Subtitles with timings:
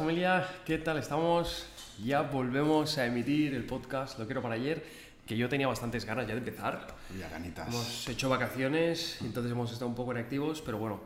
[0.00, 1.66] familia, ¿qué tal estamos?
[2.02, 4.82] Ya volvemos a emitir el podcast Lo quiero para ayer,
[5.26, 6.86] que yo tenía bastantes ganas ya de empezar.
[7.18, 7.68] Ya ganitas.
[7.68, 11.00] Hemos hecho vacaciones, entonces hemos estado un poco inactivos, pero bueno,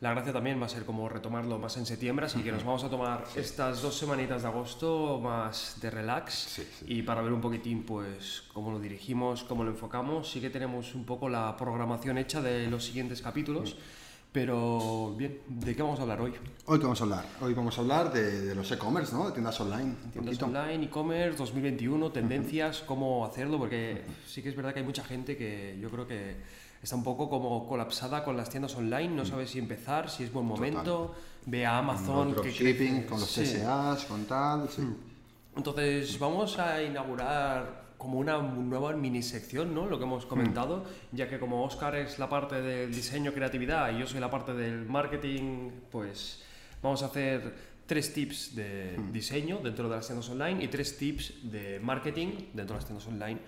[0.00, 2.82] la gracia también va a ser como retomarlo más en septiembre, así que nos vamos
[2.84, 6.86] a tomar estas dos semanitas de agosto más de relax Sí, sí.
[6.88, 10.30] y para ver un poquitín pues cómo lo dirigimos, cómo lo enfocamos.
[10.30, 13.76] Sí que tenemos un poco la programación hecha de los siguientes capítulos,
[14.42, 16.32] pero bien, ¿de qué vamos a hablar hoy?
[16.66, 17.24] Hoy qué vamos a hablar.
[17.40, 19.26] Hoy vamos a hablar de, de los e-commerce, ¿no?
[19.26, 19.96] De tiendas online.
[20.12, 25.02] Tiendas online, e-commerce, 2021, tendencias, cómo hacerlo, porque sí que es verdad que hay mucha
[25.02, 26.36] gente que yo creo que
[26.80, 30.32] está un poco como colapsada con las tiendas online, no sabe si empezar, si es
[30.32, 31.16] buen momento,
[31.46, 33.06] ve a Amazon Con que crece.
[33.06, 33.44] con los Sí.
[33.44, 34.68] SAs, con tal.
[34.68, 34.82] Sí.
[35.56, 39.86] Entonces vamos a inaugurar como una nueva mini sección, ¿no?
[39.86, 43.98] Lo que hemos comentado, ya que como Oscar es la parte del diseño creatividad y
[43.98, 46.42] yo soy la parte del marketing, pues
[46.80, 47.52] vamos a hacer
[47.88, 52.74] tres tips de diseño dentro de las tiendas online y tres tips de marketing dentro
[52.74, 53.38] de las tiendas online.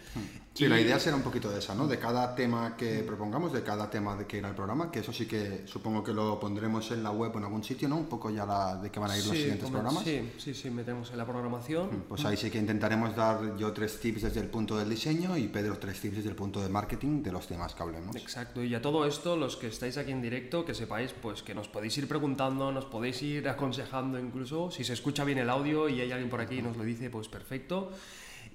[0.54, 1.86] Sí, Y- la idea será un poquito de esa, ¿no?
[1.86, 5.12] De cada tema que propongamos, de cada tema de que irá el programa, que eso
[5.12, 7.98] sí que supongo que lo pondremos en la web o en algún sitio, ¿no?
[7.98, 10.02] Un poco ya la, de qué van a ir los Sí, siguientes comen- programas.
[10.04, 12.04] Sí, sí, sí, metemos en la programación.
[12.08, 15.48] Pues ahí sí que intentaremos dar yo tres tips desde el punto del diseño y
[15.48, 18.16] Pedro tres tips desde el punto de marketing de los temas que hablemos.
[18.16, 21.54] Exacto, y a todo esto, los que estáis aquí en directo, que sepáis pues que
[21.54, 25.88] nos podéis ir preguntando, nos podéis ir aconsejando incluso, si se escucha bien el audio
[25.88, 27.90] y hay alguien por aquí y nos lo dice, pues perfecto.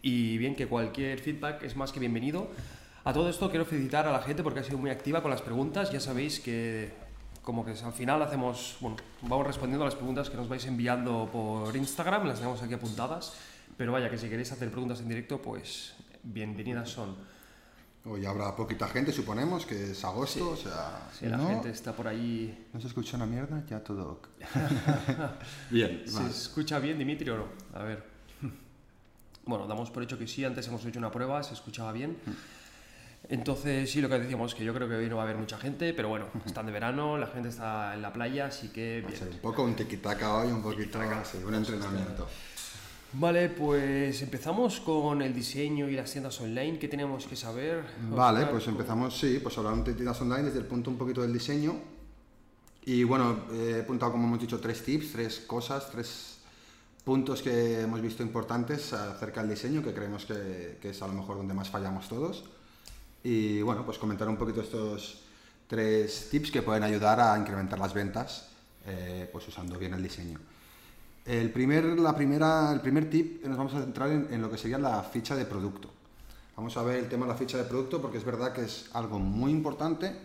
[0.01, 2.47] Y bien, que cualquier feedback es más que bienvenido.
[3.03, 5.41] A todo esto quiero felicitar a la gente porque ha sido muy activa con las
[5.41, 6.93] preguntas, ya sabéis que
[7.43, 11.29] como que al final hacemos, bueno, vamos respondiendo a las preguntas que nos vais enviando
[11.31, 13.33] por Instagram, las tenemos aquí apuntadas,
[13.77, 15.93] pero vaya que si queréis hacer preguntas en directo, pues
[16.23, 17.34] bienvenidas son.
[18.07, 21.09] Hoy habrá poquita gente, suponemos, que es agosto, o sea...
[21.11, 24.19] Si la no, gente está por ahí no se escucha una mierda, ya todo.
[25.71, 26.29] Bien, ¿Se vale.
[26.29, 27.45] escucha bien, Dimitri, o no?
[27.73, 28.03] A ver.
[29.47, 32.17] Bueno, damos por hecho que sí, antes hemos hecho una prueba, se escuchaba bien.
[33.29, 35.57] Entonces, sí, lo que decíamos, que yo creo que hoy no va a haber mucha
[35.57, 39.09] gente, pero bueno, están de verano, la gente está en la playa, así que Va
[39.09, 39.35] a ser bien.
[39.35, 42.27] un poco un tiquitaca hoy, un poquito sí, un entrenamiento.
[43.17, 46.77] Vale, pues empezamos con el diseño y las tiendas online.
[46.77, 47.85] ¿Qué tenemos que saber?
[48.09, 51.31] Vale, pues empezamos, sí, pues hablando de tiendas online desde el punto un poquito del
[51.31, 51.75] diseño.
[52.83, 56.39] Y bueno, he apuntado, como hemos dicho, tres tips, tres cosas, tres
[57.05, 61.13] puntos que hemos visto importantes acerca del diseño, que creemos que, que es a lo
[61.13, 62.43] mejor donde más fallamos todos.
[63.23, 65.21] Y bueno, pues comentar un poquito estos
[65.67, 68.49] tres tips que pueden ayudar a incrementar las ventas,
[68.85, 70.37] eh, pues usando bien el diseño.
[71.25, 74.57] El primer, la primera, el primer tip nos vamos a centrar en, en lo que
[74.57, 75.89] sería la ficha de producto.
[76.55, 78.89] Vamos a ver el tema de la ficha de producto porque es verdad que es
[78.93, 80.15] algo muy importante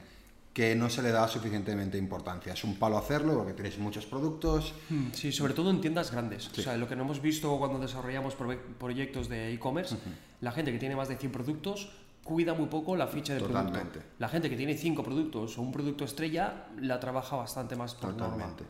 [0.53, 2.53] que no se le da suficientemente importancia.
[2.53, 4.75] Es un palo hacerlo porque tenéis muchos productos.
[4.91, 6.51] Mm, Sí, sobre todo en tiendas grandes.
[6.51, 9.97] O sea, lo que no hemos visto cuando desarrollamos proye- proyectos de e-commerce,
[10.41, 11.91] la gente que tiene más de 100 productos
[12.25, 13.65] cuida muy poco la ficha de producto.
[13.65, 14.03] Totalmente.
[14.19, 18.11] La gente que tiene 5 productos o un producto estrella la trabaja bastante más por
[18.15, 18.35] norma.
[18.35, 18.65] Totalmente.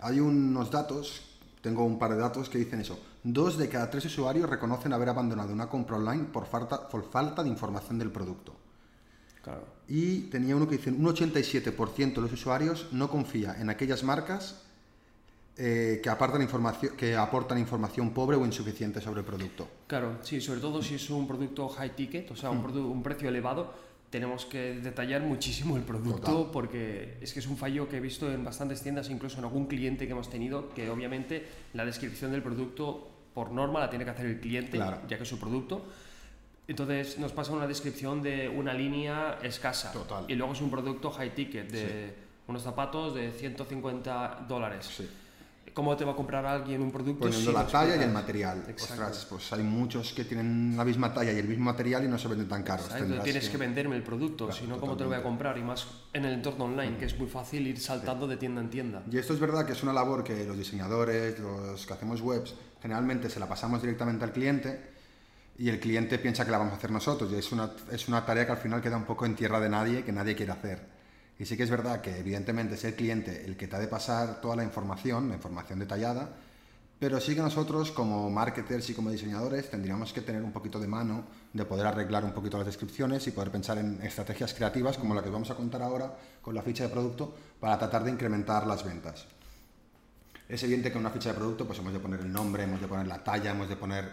[0.00, 1.31] Hay unos datos,
[1.62, 2.98] tengo un par de datos que dicen eso.
[3.22, 7.42] Dos de cada tres usuarios reconocen haber abandonado una compra online por falta, por falta
[7.42, 8.54] de información del producto.
[9.42, 9.64] Claro.
[9.88, 14.62] Y tenía uno que dice un 87% de los usuarios no confía en aquellas marcas
[15.56, 19.68] eh, que, apartan información, que aportan información pobre o insuficiente sobre el producto.
[19.86, 23.02] Claro, sí, sobre todo si es un producto high ticket, o sea, un, produ- un
[23.02, 23.72] precio elevado,
[24.12, 26.50] tenemos que detallar muchísimo el producto Total.
[26.52, 29.66] porque es que es un fallo que he visto en bastantes tiendas, incluso en algún
[29.66, 34.10] cliente que hemos tenido, que obviamente la descripción del producto por norma la tiene que
[34.10, 35.00] hacer el cliente, Claro.
[35.08, 35.86] ya que es su producto.
[36.68, 40.26] Entonces nos pasa una descripción de una línea escasa Total.
[40.28, 42.14] y luego es un producto high ticket de
[42.48, 44.90] unos zapatos de 150 dólares.
[44.94, 45.08] Sí.
[45.74, 47.20] ¿Cómo te va a comprar alguien un producto?
[47.20, 48.64] Poniendo si la talla y el material.
[48.68, 49.04] Exacto.
[49.04, 52.18] Ostras, pues hay muchos que tienen la misma talla y el mismo material y no
[52.18, 52.88] se venden tan caros.
[53.22, 55.56] Tienes que venderme el producto, Claro, si no, ¿cómo te lo voy a comprar?
[55.56, 58.70] Y más en el entorno online, que es muy fácil ir saltando de tienda en
[58.70, 59.02] tienda.
[59.10, 62.54] Y esto es verdad que es una labor que los diseñadores, los que hacemos webs,
[62.80, 64.92] generalmente se la pasamos directamente al cliente
[65.58, 68.24] y el cliente piensa que la vamos a hacer nosotros y es una, es una
[68.24, 71.01] tarea que al final queda un poco en tierra de nadie, que nadie quiere hacer.
[71.38, 73.88] Y sí que es verdad que evidentemente es el cliente el que te ha de
[73.88, 76.30] pasar toda la información, la información detallada,
[77.02, 80.86] pero sí que nosotros como marketers y como diseñadores tendríamos que tener un poquito de
[80.86, 85.12] mano de poder arreglar un poquito las descripciones y poder pensar en estrategias creativas como
[85.12, 88.68] la que vamos a contar ahora con la ficha de producto para tratar de incrementar
[88.68, 89.26] las ventas.
[90.48, 92.80] Es evidente que en una ficha de producto pues hemos de poner el nombre, hemos
[92.80, 94.04] de poner la talla, hemos de poner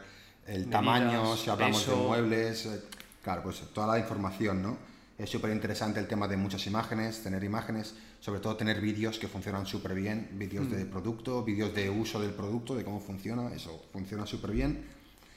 [0.47, 2.07] el Medidas, tamaño, si hablamos de peso.
[2.07, 2.81] muebles, eh,
[3.21, 4.77] claro, pues toda la información, ¿no?
[5.19, 9.27] Es súper interesante el tema de muchas imágenes, tener imágenes, sobre todo tener vídeos que
[9.27, 13.83] funcionan súper bien, vídeos de producto, vídeos de uso del producto, de cómo funciona, eso
[13.91, 14.85] funciona súper bien.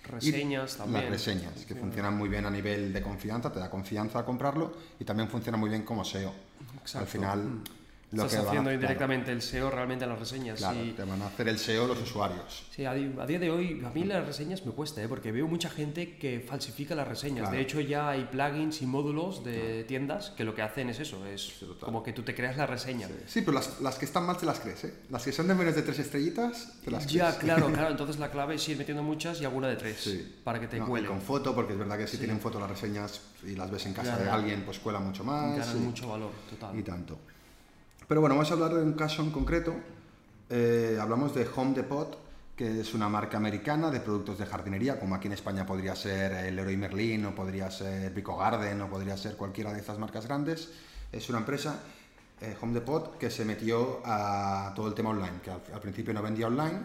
[0.04, 1.02] Reseñas Y también.
[1.02, 4.72] Las reseñas, que funcionan muy bien a nivel de confianza, te da confianza a comprarlo
[5.00, 6.32] y también funciona muy bien como SEO.
[6.80, 6.98] Exacto.
[7.00, 7.64] Al final, Mm.
[8.12, 10.58] Lo Estás que a- haciendo claro, indirectamente el SEO realmente en las reseñas.
[10.58, 12.64] Claro, y- te van a hacer el SEO los usuarios.
[12.70, 15.08] Sí, a, a día de hoy a mí las reseñas me cuesta, ¿eh?
[15.08, 17.40] porque veo mucha gente que falsifica las reseñas.
[17.44, 17.56] Claro.
[17.56, 21.24] De hecho ya hay plugins y módulos de tiendas que lo que hacen es eso,
[21.26, 23.08] es como que tú te creas la reseña.
[23.26, 24.94] Sí, pero las, las que están mal te las crees, ¿eh?
[25.10, 27.36] Las que son de menos de tres estrellitas, te las Ya, crees.
[27.56, 30.36] claro, claro, entonces la clave es ir metiendo muchas y alguna de tres Sí.
[30.44, 31.08] para que te No, y cuelen.
[31.10, 33.94] con foto, porque es verdad que si tienen foto las reseñas y las ves en
[33.94, 35.56] casa de alguien, pues cuela mucho más.
[35.58, 36.78] Ganan mucho valor, total.
[36.78, 37.18] y tanto.
[38.12, 39.74] Pero bueno, vamos a hablar de un caso en concreto.
[40.50, 42.18] Eh, hablamos de Home Depot,
[42.54, 46.30] que es una marca americana de productos de jardinería, como aquí en España podría ser
[46.44, 50.26] el Leroy Merlin, o podría ser Pico Garden, o podría ser cualquiera de estas marcas
[50.26, 50.68] grandes.
[51.10, 51.80] Es una empresa,
[52.42, 56.12] eh, Home Depot, que se metió a todo el tema online, que al, al principio
[56.12, 56.82] no vendía online,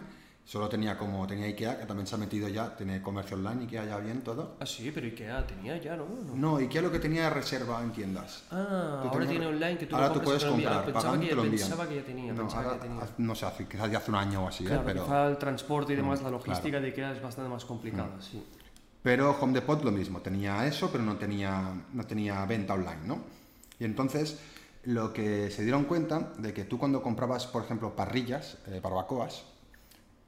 [0.48, 3.84] solo tenía como tenía IKEA, que también se ha metido ya, tiene comercio online, IKEA
[3.84, 4.56] ya bien todo.
[4.60, 6.06] Ah, sí, pero IKEA tenía ya, ¿no?
[6.06, 6.34] No.
[6.34, 8.44] No, IKEA lo que tenía era reserva en tiendas.
[8.50, 11.34] Ah, Tú ahora tiene online que tú ahora tú puedes comprar, Pensaba, pagan que te
[11.34, 11.68] lo envían.
[11.68, 13.14] pensaba que ya tenía, No, pensaba ahora, que ya tenía.
[13.18, 14.68] no sé, hace, quizás ya hace un año o así, ¿eh?
[14.68, 17.64] Claro, pero, quizá el transporte y demás, la Mm, logística de IKEA es bastante más
[17.66, 18.42] complicada, sí.
[19.02, 23.18] pero Home Depot lo mismo, tenía eso, pero no tenía, no tenía venta online, ¿no?
[23.78, 24.38] Y entonces
[24.84, 29.44] lo que se dieron cuenta de que tú cuando comprabas, por ejemplo, parrillas, eh, barbacoas,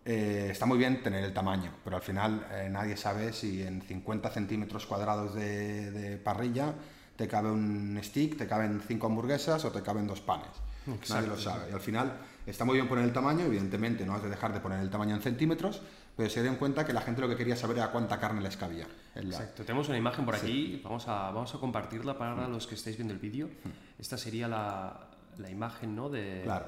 [0.04, 3.82] eh, está muy bien tener el tamaño, pero al final eh, nadie sabe si en
[3.82, 6.74] 50 centímetros cuadrados de, de parrilla
[7.16, 10.48] te cabe un stick, te caben cinco hamburguesas o te caben dos panes.
[10.86, 11.70] Nadie lo sabe.
[11.70, 12.16] Y al final
[12.46, 15.14] está muy bien poner el tamaño, evidentemente no has de dejar de poner el tamaño
[15.14, 15.82] en centímetros,
[16.16, 18.56] pero se dieron cuenta que la gente lo que quería saber era cuánta carne les
[18.56, 18.86] cabía.
[19.14, 22.74] la- Exacto, tenemos una imagen por aquí, vamos, a, vamos a compartirla para los que
[22.74, 23.50] estáis viendo el vídeo.
[23.98, 26.08] Esta sería la, la imagen, ¿no?
[26.08, 26.40] De...
[26.44, 26.66] Claro,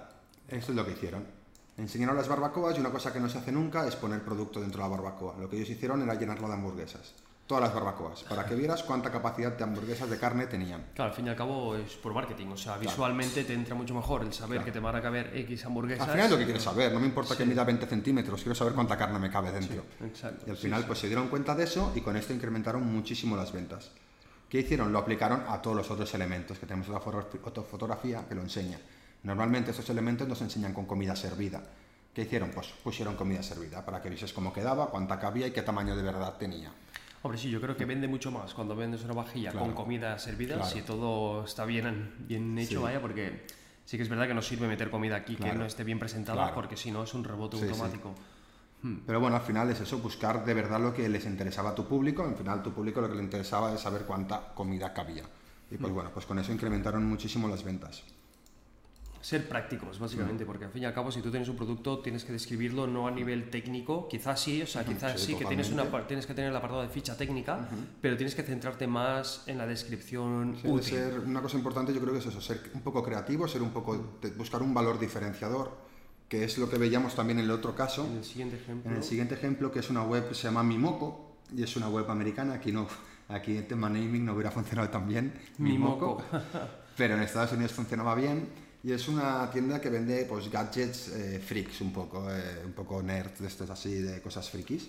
[0.49, 1.25] esto es lo que hicieron.
[1.79, 4.83] Enseñaron las barbacoas y una cosa que no se hace nunca es poner producto dentro
[4.83, 5.37] de la barbacoa.
[5.39, 7.15] Lo que ellos hicieron era llenarlo de hamburguesas.
[7.47, 10.87] Todas las barbacoas, para que vieras cuánta capacidad de hamburguesas de carne tenían.
[10.95, 13.95] Claro, al fin y al cabo es por marketing, o sea, visualmente te entra mucho
[13.95, 16.07] mejor el saber que te van a caber X hamburguesas.
[16.07, 18.55] Al final es lo que quieres saber, no me importa que mida 20 centímetros, quiero
[18.55, 19.83] saber cuánta carne me cabe dentro.
[20.03, 20.45] Exacto.
[20.47, 23.53] Y al final pues se dieron cuenta de eso y con esto incrementaron muchísimo las
[23.53, 23.91] ventas.
[24.49, 24.93] ¿Qué hicieron?
[24.93, 28.79] Lo aplicaron a todos los otros elementos, que tenemos otra fotografía que lo enseña.
[29.23, 31.63] Normalmente estos elementos nos enseñan con comida servida.
[32.13, 32.51] ¿Qué hicieron?
[32.51, 36.03] Pues pusieron comida servida para que vieses cómo quedaba, cuánta cabía y qué tamaño de
[36.03, 36.73] verdad tenía.
[37.23, 39.67] Hombre, sí, yo creo que vende mucho más cuando vendes una vajilla Claro.
[39.67, 40.71] con comida servida, Claro.
[40.71, 42.83] si todo está bien, bien hecho, Sí.
[42.85, 43.47] vaya, porque
[43.85, 46.53] sí que es verdad que no sirve meter comida aquí que no esté bien presentada,
[46.53, 47.69] porque si no es un rebote Sí, sí.
[47.71, 48.15] automático.
[49.07, 51.87] Pero bueno, al final es eso, buscar de verdad lo que les interesaba a tu
[51.87, 52.25] público.
[52.25, 55.23] Al final tu público lo que le interesaba es saber cuánta comida cabía.
[55.71, 58.03] Y pues bueno, pues con eso incrementaron muchísimo las ventas.
[59.23, 62.25] Ser prácticos, básicamente, porque al fin y al cabo, si tú tienes un producto, tienes
[62.25, 65.71] que describirlo no a nivel técnico, quizás sí, o sea, quizás sí, sí, que tienes,
[65.71, 67.69] una, que tener el apartado de ficha técnica,
[68.01, 70.83] pero tienes que centrarte más en la descripción Sí, útil.
[70.83, 73.71] ser una cosa importante yo creo que es eso, ser un poco creativo, ser un
[73.71, 75.71] poco, buscar un valor diferenciador,
[76.29, 78.05] que es lo que veíamos también en el otro caso.
[78.11, 78.91] En el siguiente ejemplo.
[78.91, 81.89] En el siguiente ejemplo, que es una web que se llama Mimoco, y es una
[81.89, 82.89] web americana, aquí no,
[83.29, 86.23] aquí el tema naming no hubiera funcionado tan bien, Mimoco.
[86.97, 88.49] pero en Estados Unidos funcionaba bien,
[88.85, 93.03] y es una tienda que vende pues gadgets eh, freaks un poco, eh, un poco
[93.03, 94.89] nerds de estos así, de cosas frikis.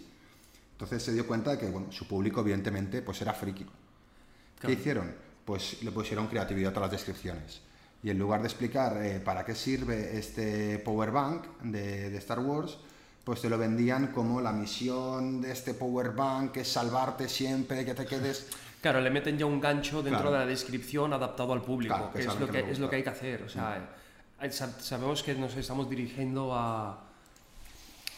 [0.71, 3.63] Entonces se dio cuenta de que bueno, su público evidentemente pues era friki.
[3.63, 3.69] ¿Qué
[4.59, 4.73] Claro.
[4.73, 5.15] hicieron?
[5.45, 7.61] Pues le pusieron creatividad a todas las descripciones.
[8.01, 12.39] Y en lugar de explicar eh, para qué sirve este power bank de, de Star
[12.39, 12.77] Wars,
[13.23, 17.93] pues te lo vendían como la misión de este power bank es salvarte siempre, que
[17.93, 18.47] te quedes...
[18.83, 20.33] Claro, le meten ya un gancho dentro Claro.
[20.33, 22.95] de la descripción adaptado al público, Claro, que que, es, lo que es lo que
[22.97, 23.41] hay que hacer.
[23.43, 23.77] O sea,
[24.41, 26.99] eh, sab- sabemos que nos estamos dirigiendo a,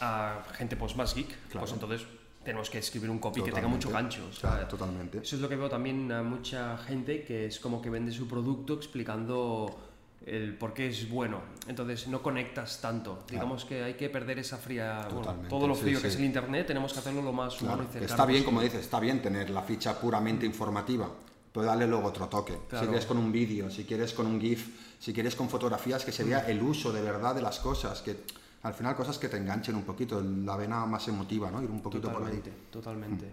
[0.02, 1.60] a gente pues, más geek, Claro.
[1.60, 2.02] pues entonces
[2.44, 4.26] tenemos que escribir un copy que tenga mucho gancho.
[4.28, 5.20] o sea, Claro, totalmente.
[5.20, 8.28] Eso es lo que veo también a mucha gente que es como que vende su
[8.28, 9.85] producto explicando
[10.26, 11.40] el por qué es bueno.
[11.68, 13.24] Entonces no conectas tanto.
[13.30, 15.02] Digamos que hay que perder esa fría.
[15.06, 16.08] bueno, Totalmente, todo lo sí, frío que sí.
[16.08, 18.14] es el internet, tenemos que hacerlo lo más humano Claro, y que cercano.
[18.14, 21.10] está bien, como dices, está bien tener la ficha puramente informativa,
[21.54, 22.54] pero darle luego otro toque.
[22.54, 22.88] Si Claro.
[22.88, 24.68] quieres con un vídeo, si quieres con un GIF,
[25.00, 26.52] si quieres con fotografías, que se vea Mm.
[26.52, 28.16] el uso de verdad de las cosas, que
[28.64, 31.62] al final cosas que te enganchen un poquito, la vena más emotiva, ¿no?
[31.62, 32.42] Ir un poquito por ahí.
[32.42, 33.32] Totalmente, totalmente.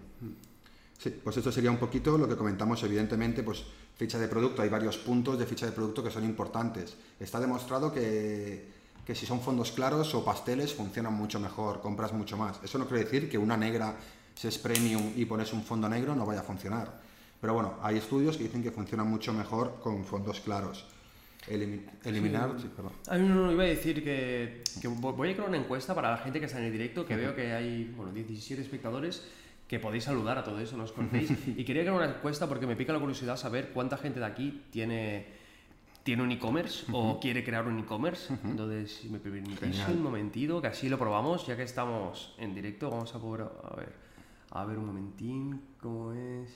[0.99, 3.63] Sí, pues esto sería un poquito lo que comentamos, evidentemente, pues
[3.95, 6.95] ficha de producto, hay varios puntos de ficha de producto que son importantes.
[7.19, 8.67] Está demostrado que,
[9.05, 12.59] que si son fondos claros o pasteles funcionan mucho mejor, compras mucho más.
[12.63, 13.95] Eso no quiere decir que una negra,
[14.35, 17.01] si es premium y pones un fondo negro, no vaya a funcionar.
[17.39, 20.85] Pero bueno, hay estudios que dicen que funciona mucho mejor con fondos claros.
[21.45, 22.55] eliminar.
[22.57, 22.93] Sí, perdón.
[23.07, 26.17] A mí no iba a decir que, que, voy a crear una encuesta para la
[26.17, 29.23] gente que está en el directo, que veo que hay bueno, 17 espectadores
[29.73, 31.33] que podéis saludar a todo eso, no os conocéis.
[31.57, 34.61] y quería crear una encuesta porque me pica la curiosidad saber cuánta gente de aquí
[34.69, 35.25] tiene,
[36.03, 38.31] tiene un e-commerce o quiere crear un e-commerce.
[38.43, 42.91] Entonces, si me permitís un momentito, que así lo probamos, ya que estamos en directo,
[42.91, 43.93] vamos a poder, a ver,
[44.51, 46.53] a ver un momentín, ¿cómo es?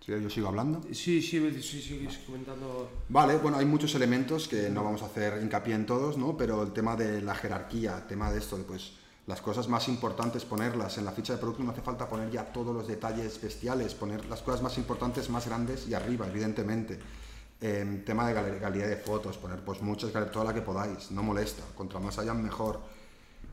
[0.00, 0.80] Sí, yo sigo hablando.
[0.92, 2.90] Sí, sí, sí, sigues comentando.
[3.10, 6.38] Vale, bueno, hay muchos elementos que no vamos a hacer hincapié en todos, ¿no?
[6.38, 8.94] Pero el tema de la jerarquía, el tema de esto, de pues
[9.26, 12.44] las cosas más importantes ponerlas en la ficha de producto, no hace falta poner ya
[12.44, 16.98] todos los detalles bestiales, poner las cosas más importantes, más grandes y arriba, evidentemente.
[17.60, 22.00] Tema de calidad de fotos, poner pues muchas, toda la que podáis, no molesta, contra
[22.00, 22.80] más hayan mejor.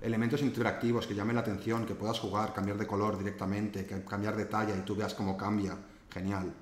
[0.02, 4.46] Elementos interactivos que llamen la atención, que puedas jugar, cambiar de color directamente, cambiar de
[4.46, 5.76] talla y tú veas cómo cambia
[6.10, 6.54] genial.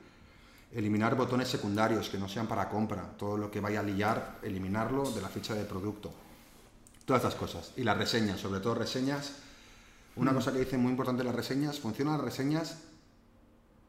[0.72, 5.10] Eliminar botones secundarios que no sean para compra, todo lo que vaya a liar, eliminarlo
[5.12, 6.12] de la ficha de producto.
[7.06, 7.72] Todas estas cosas.
[7.78, 9.34] Y las reseñas, sobre todo reseñas.
[10.16, 10.36] Una mm.
[10.36, 12.78] cosa que dice muy importante las reseñas, funcionan las reseñas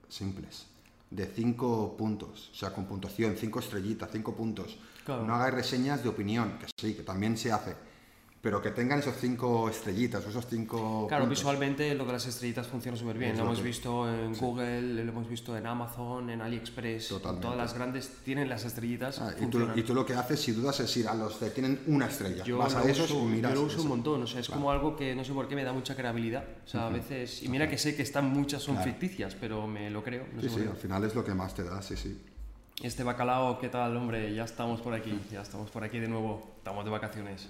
[0.09, 0.67] simples,
[1.11, 4.79] de 5 puntos, o sea, con puntuación, 5 estrellitas, 5 puntos.
[5.07, 7.77] No hagáis reseñas de opinión, que sí, que también se hace
[8.47, 11.09] pero que tengan esos cinco estrellitas o esos cinco.
[11.09, 13.37] Claro, visualmente lo de las estrellitas funciona súper bien.
[13.37, 17.09] lo hemos visto en Google, lo hemos visto en Amazon, en AliExpress.
[17.09, 17.43] Totalmente.
[17.43, 19.21] Todas las grandes tienen las estrellitas.
[19.21, 19.47] Ah, y,
[19.83, 22.45] tú, lo que haces, si dudas, es ir a los que tienen una estrella.
[22.45, 23.53] Yo Vas a esos uso, y miras.
[23.53, 24.23] Yo lo uso un montón.
[24.23, 26.45] O sea, es como algo que no sé por qué me da mucha creabilidad.
[26.65, 27.43] O sea, a veces.
[27.43, 30.25] Y mira que sé que están muchas son ficticias, pero me lo creo.
[30.41, 32.17] sí, sí, al final es lo que más te da, sí, sí.
[32.81, 34.33] Este bacalao, ¿qué tal, hombre?
[34.33, 36.55] Ya estamos por aquí, ya estamos por aquí de nuevo.
[36.59, 37.49] Estamos de vacaciones.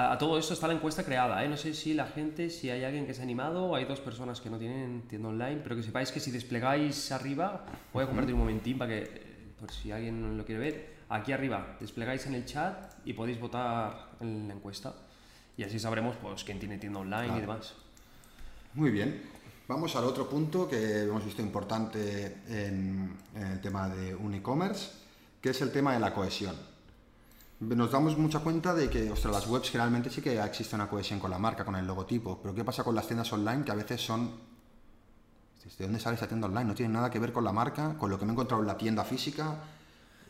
[0.00, 1.44] A, todo esto está la encuesta creada.
[1.44, 1.48] ¿eh?
[1.48, 4.40] No sé si la gente, si hay alguien que se ha animado, hay dos personas
[4.40, 8.32] que no tienen tienda online, pero que sepáis que si desplegáis arriba, voy a compartir
[8.32, 12.34] un momentín para que, eh, por si alguien lo quiere ver, aquí arriba desplegáis en
[12.36, 14.94] el chat y podéis votar en la encuesta.
[15.56, 17.74] Y así sabremos pues, quién tiene tienda online y demás.
[18.74, 19.20] Muy bien.
[19.66, 24.92] Vamos al otro punto que hemos visto importante en el tema de un e-commerce,
[25.40, 26.54] que es el tema de la cohesión
[27.60, 31.18] nos damos mucha cuenta de que, ostras, las webs generalmente sí que existe una cohesión
[31.18, 33.74] con la marca, con el logotipo, pero ¿qué pasa con las tiendas online que a
[33.74, 34.48] veces son...
[35.76, 36.64] ¿De dónde sale esa tienda online?
[36.64, 38.68] No tiene nada que ver con la marca, con lo que me he encontrado en
[38.68, 39.56] la tienda física.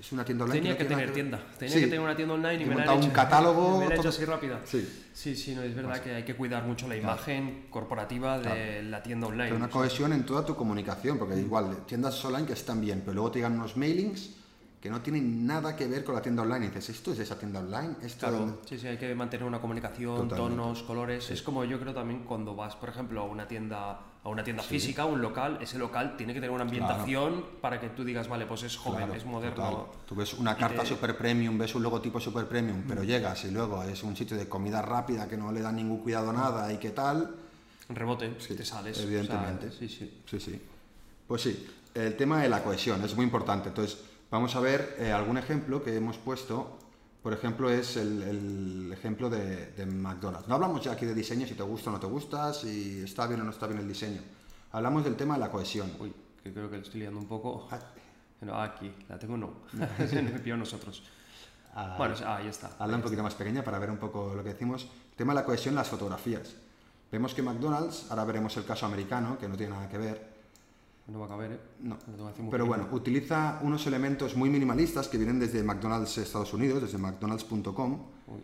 [0.01, 0.61] Es una tienda online.
[0.61, 1.41] Tenía que, tener tienda.
[1.59, 3.79] Tenía que tener una tienda online y me, la he hecho, un catálogo.
[3.79, 4.61] Me la he hecho así rápida.
[4.65, 5.07] Sí.
[5.13, 9.01] Sí, sí, no, es verdad que hay que cuidar mucho la imagen corporativa de la
[9.03, 9.45] tienda online.
[9.45, 13.15] Pero una cohesión en toda tu comunicación, porque igual tiendas online que están bien, pero
[13.15, 14.38] luego te llegan unos mailings
[14.81, 16.67] que no tienen nada que ver con la tienda online.
[16.67, 17.97] Y dices, ¿esto es esa tienda online?
[18.03, 21.31] ¿Esto claro, sí, sí, hay que mantener una comunicación, tonos, colores.
[21.31, 24.63] Es como yo creo también cuando vas, por ejemplo, a una tienda, a una tienda
[24.63, 28.47] física, un local, ese local tiene que tener una ambientación para que tú digas, vale,
[28.47, 29.89] pues es joven, es moderno.
[30.07, 33.07] Tú ves una carta super premium, ves un logotipo super premium, pero mm.
[33.07, 36.31] llegas y luego es un sitio de comida rápida que no le da ningún cuidado
[36.31, 37.35] a nada y qué tal.
[37.89, 39.01] Rebote, te sales.
[39.01, 39.73] Evidentemente.
[39.73, 40.23] sí, sí.
[40.25, 40.63] Sí, sí.
[41.27, 43.71] Pues sí, el tema de la cohesión es muy importante.
[43.71, 43.99] Entonces,
[44.31, 46.79] Vamos a ver eh, algún ejemplo que hemos puesto.
[47.23, 50.49] Por ejemplo, es el, ejemplo de, McDonald's.
[50.49, 53.27] No hablamos ya aquí de diseño, si te gusta o no te gusta, si está
[53.27, 54.21] bien o no está bien el diseño.
[54.73, 55.91] Hablamos del tema de la cohesión.
[55.99, 57.69] Uy, que creo que lo estoy liando un poco.
[57.71, 58.65] Ah.
[58.65, 59.51] aquí, la tengo no.
[60.43, 61.03] Pidió nosotros.
[61.97, 62.71] bueno, ahí está.
[62.79, 64.85] Habla un poquito más pequeña para ver un poco lo que decimos.
[64.85, 66.55] El tema de la cohesión, las fotografías.
[67.11, 70.28] Vemos que McDonald's, ahora veremos el caso americano, que no tiene nada que ver,
[71.09, 71.61] no va a caber, ¿eh?
[71.81, 71.99] No.
[72.51, 77.93] Pero bueno, utiliza unos elementos muy minimalistas que vienen desde McDonald's Estados Unidos, desde mcdonalds.com.
[78.27, 78.41] Uy,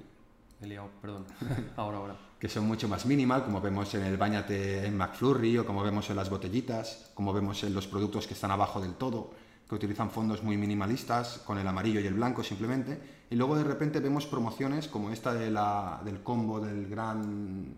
[0.63, 1.27] he liado, perdón.
[1.77, 2.17] ahora, ahora.
[2.39, 6.09] Que son mucho más minimal, como vemos en el bañate en McFlurry o como vemos
[6.09, 9.31] en las botellitas, como vemos en los productos que están abajo del todo,
[9.69, 12.99] que utilizan fondos muy minimalistas, con el amarillo y el blanco simplemente.
[13.29, 17.75] Y luego de repente vemos promociones como esta de la, del combo del gran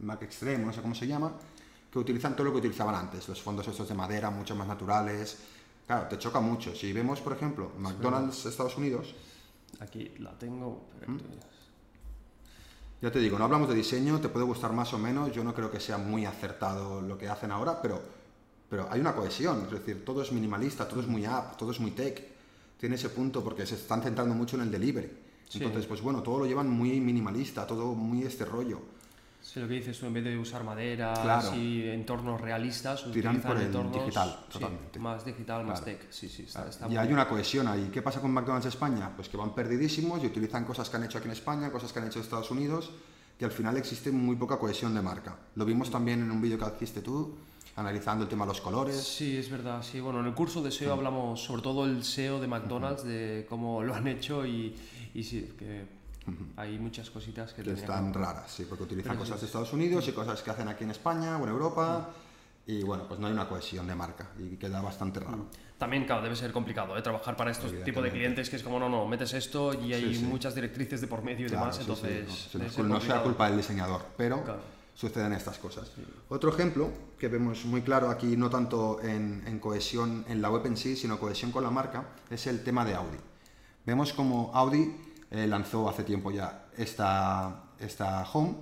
[0.00, 1.32] Mac Extreme, no sé cómo se llama,
[1.96, 5.38] que utilizan todo lo que utilizaban antes, los fondos estos de madera, mucho más naturales.
[5.86, 6.74] Claro, te choca mucho.
[6.74, 9.14] Si vemos, por ejemplo, McDonald's Estados Unidos.
[9.80, 10.88] Aquí la tengo.
[11.06, 11.16] ¿Mm?
[13.00, 15.32] Ya te digo, no hablamos de diseño, te puede gustar más o menos.
[15.32, 18.02] Yo no creo que sea muy acertado lo que hacen ahora, pero,
[18.68, 19.64] pero hay una cohesión.
[19.64, 22.22] Es decir, todo es minimalista, todo es muy app, todo es muy tech.
[22.78, 25.10] Tiene ese punto porque se están centrando mucho en el delivery.
[25.54, 28.80] Entonces, pues bueno, todo lo llevan muy minimalista, todo muy este rollo.
[29.46, 31.14] Sí, lo que dices tú, en vez de usar madera
[31.56, 34.98] y entornos realistas, tiran por el digital, totalmente.
[34.98, 36.10] más digital, más tech.
[36.10, 37.88] Sí, sí, está, y hay una cohesión ahí.
[37.92, 39.12] ¿Qué pasa con McDonald's España?
[39.14, 42.00] Pues que van perdidísimos y utilizan cosas que han hecho aquí en España, cosas que
[42.00, 42.90] han hecho en Estados Unidos,
[43.38, 45.36] y al final existe muy poca cohesión de marca.
[45.54, 47.36] Lo vimos también en un vídeo que hiciste tú,
[47.76, 49.00] analizando el tema de los colores.
[49.00, 49.80] Sí, es verdad.
[49.80, 53.46] Sí, bueno, en el curso de SEO hablamos sobre todo el SEO de McDonald's, de
[53.48, 54.74] cómo lo han hecho y,
[55.14, 55.95] y sí, que
[56.56, 59.46] hay muchas cositas que, que están que- raras, sí, porque utilizan Pero sí, cosas de.
[59.46, 62.10] Estados Unidos y cosas que hacen aquí en España o en Europa.
[62.68, 65.46] Y bueno, pues no hay una cohesión de marca y queda bastante raro.
[65.78, 67.02] También, claro, debe ser complicado ¿eh?
[67.02, 70.14] trabajar para estos tipos de clientes que es como, no, no, metes esto y hay
[70.14, 70.24] Sí, sí.
[70.24, 72.50] muchas directrices de por medio y Claro, demás, sí, entonces...
[72.54, 74.58] no, se no sea culpa del diseñador, pero Claro.
[74.96, 75.92] suceden estas cosas.
[76.28, 76.90] Otro ejemplo
[77.20, 80.96] que vemos muy claro aquí, no tanto en, en cohesión en la web en sí,
[80.96, 83.18] sino cohesión con la marca, es el tema de Audi.
[83.84, 84.92] Vemos como Audi
[85.30, 88.54] eh, lanzó hace tiempo ya esta, esta Home,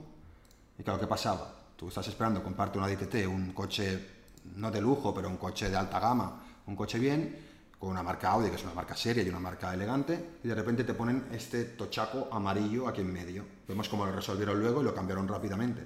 [0.78, 1.52] y claro, ¿qué pasaba?
[1.76, 4.11] Tú estás esperando comprarte una DTT, un coche
[4.56, 7.37] no de lujo, pero un coche de alta gama, un coche bien,
[7.78, 10.54] con una marca Audi, que es una marca seria y una marca elegante, y de
[10.54, 13.44] repente te ponen este tochaco amarillo aquí en medio.
[13.68, 15.83] Vemos cómo lo resolvieron luego y lo cambiaron rápidamente.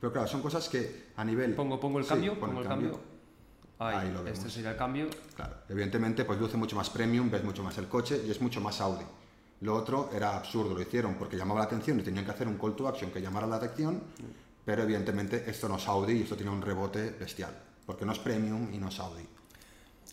[0.00, 1.54] Pero claro, son cosas que a nivel...
[1.54, 3.00] Pongo, pongo el cambio, pon pongo el cambio.
[3.78, 4.52] Ahí, Ahí lo este vemos.
[4.52, 5.08] sería el cambio.
[5.34, 8.60] Claro, evidentemente pues luce mucho más premium, ves mucho más el coche y es mucho
[8.60, 9.04] más Audi.
[9.62, 12.58] Lo otro era absurdo, lo hicieron porque llamaba la atención y tenían que hacer un
[12.58, 14.02] call to action que llamara la atención,
[14.64, 18.18] pero evidentemente esto no es Audi y esto tiene un rebote bestial, porque no es
[18.18, 19.24] premium y no es Audi.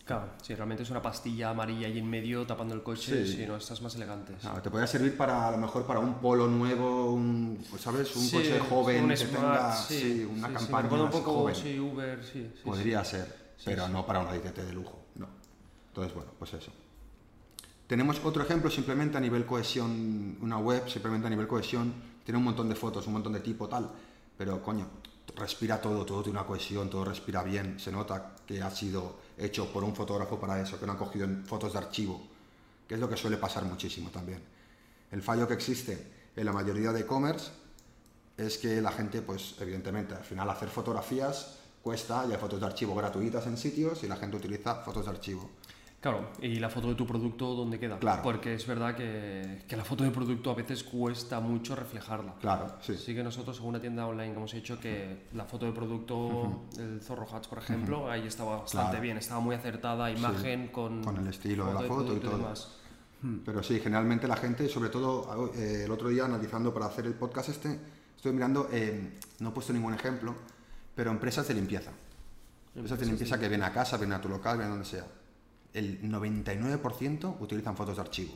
[0.06, 3.38] Claro, si realmente es una pastilla amarilla ahí en medio tapando el coche, Sí.
[3.38, 4.38] si no, estás más elegantes.
[4.42, 8.16] Claro, te podría servir para a lo mejor para un polo nuevo, un, pues, ¿sabes?
[8.16, 11.56] Un Sí, coche joven un que Smart, tenga sí, una campaña un poco, joven.
[11.56, 12.52] sí, Uber, sí.
[12.64, 15.28] Podría ser, pero no para una DTT de lujo, no.
[15.90, 16.72] Entonces, bueno, pues eso.
[17.90, 21.92] Tenemos otro ejemplo simplemente a nivel cohesión, una web simplemente a nivel cohesión,
[22.24, 23.90] tiene un montón de fotos, un montón de tipo tal,
[24.38, 24.86] pero coño,
[25.36, 29.74] respira todo, todo tiene una cohesión, todo respira bien, se nota que ha sido hecho
[29.74, 32.22] por un fotógrafo para eso, que no han cogido fotos de archivo,
[32.88, 34.44] que es lo que suele pasar muchísimo también.
[35.10, 37.50] El fallo que existe en la mayoría de e-commerce
[38.38, 42.68] es que la gente, pues evidentemente, al final hacer fotografías cuesta y hay fotos de
[42.68, 45.50] archivo gratuitas en sitios y la gente utiliza fotos de archivo.
[46.02, 48.00] Claro, y la foto de tu producto, ¿dónde queda?
[48.00, 48.22] Claro.
[48.24, 52.36] Porque es verdad que, que la foto de producto a veces cuesta mucho reflejarla.
[52.40, 52.96] Claro, sí.
[52.96, 56.68] Sí que nosotros, según una tienda online que hemos hecho, que la foto de producto,
[56.78, 59.02] el Zorro Hats, por ejemplo, ahí estaba bastante Claro.
[59.04, 61.04] bien, estaba muy acertada, imagen con...
[61.04, 62.38] Con el estilo de la foto y producto todo.
[62.38, 62.76] demás.
[63.44, 67.16] Pero sí, generalmente la gente, sobre todo eh, el otro día analizando para hacer el
[67.16, 67.78] podcast este,
[68.16, 70.34] estoy mirando, eh, no he puesto ningún ejemplo,
[70.96, 71.92] pero empresas de limpieza.
[72.74, 75.06] Empresas de limpieza que vienen a casa, vienen a tu local, vienen a donde sea.
[75.74, 78.34] El 99% utilizan fotos de archivo.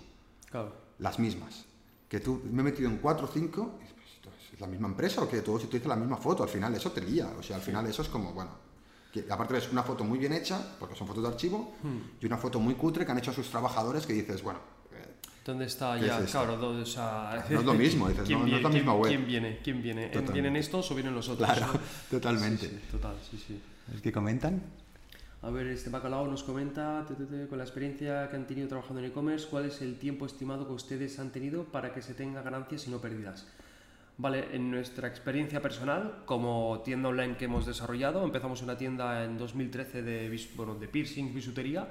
[0.49, 0.71] Claro.
[0.99, 1.65] las mismas.
[2.07, 4.67] Que tú me he metido en 4 o 5, y dices, pues, esto ¿es la
[4.67, 6.43] misma empresa o que todos utilizan la misma foto?
[6.43, 8.51] Al final eso te lía, o sea, al final eso es como, bueno,
[9.11, 11.97] que aparte ves una foto muy bien hecha, porque son fotos de archivo, Hmm.
[12.21, 14.59] y una foto muy cutre que han hecho sus trabajadores que dices, bueno,
[14.91, 16.19] eh, ¿Dónde está ¿Qué ya?
[16.19, 18.63] es claro, ¿dónde- o sea, No es lo mismo, dices, ¿quién no- no es viene-
[18.63, 19.09] la misma quién- web.
[19.09, 19.59] ¿Quién viene?
[19.63, 20.05] ¿Quién viene?
[20.07, 20.33] Totalmente.
[20.33, 21.49] ¿Vienen estos o vienen los otros?
[21.49, 21.79] claro, Sí,
[22.11, 22.67] totalmente.
[22.69, 23.59] sí, total, sí, sí.
[23.95, 24.61] ¿Es que comentan?
[25.43, 27.05] A ver, este bacalao nos comenta,
[27.49, 30.71] con la experiencia que han tenido trabajando en e-commerce, ¿cuál es el tiempo estimado que
[30.71, 33.45] ustedes han tenido para que se tenga ganancias y no pérdidas?
[34.17, 39.37] Vale, en nuestra experiencia personal, como tienda online que hemos desarrollado, empezamos una tienda en
[39.37, 41.89] 2013 de, bueno, de piercing, bisutería,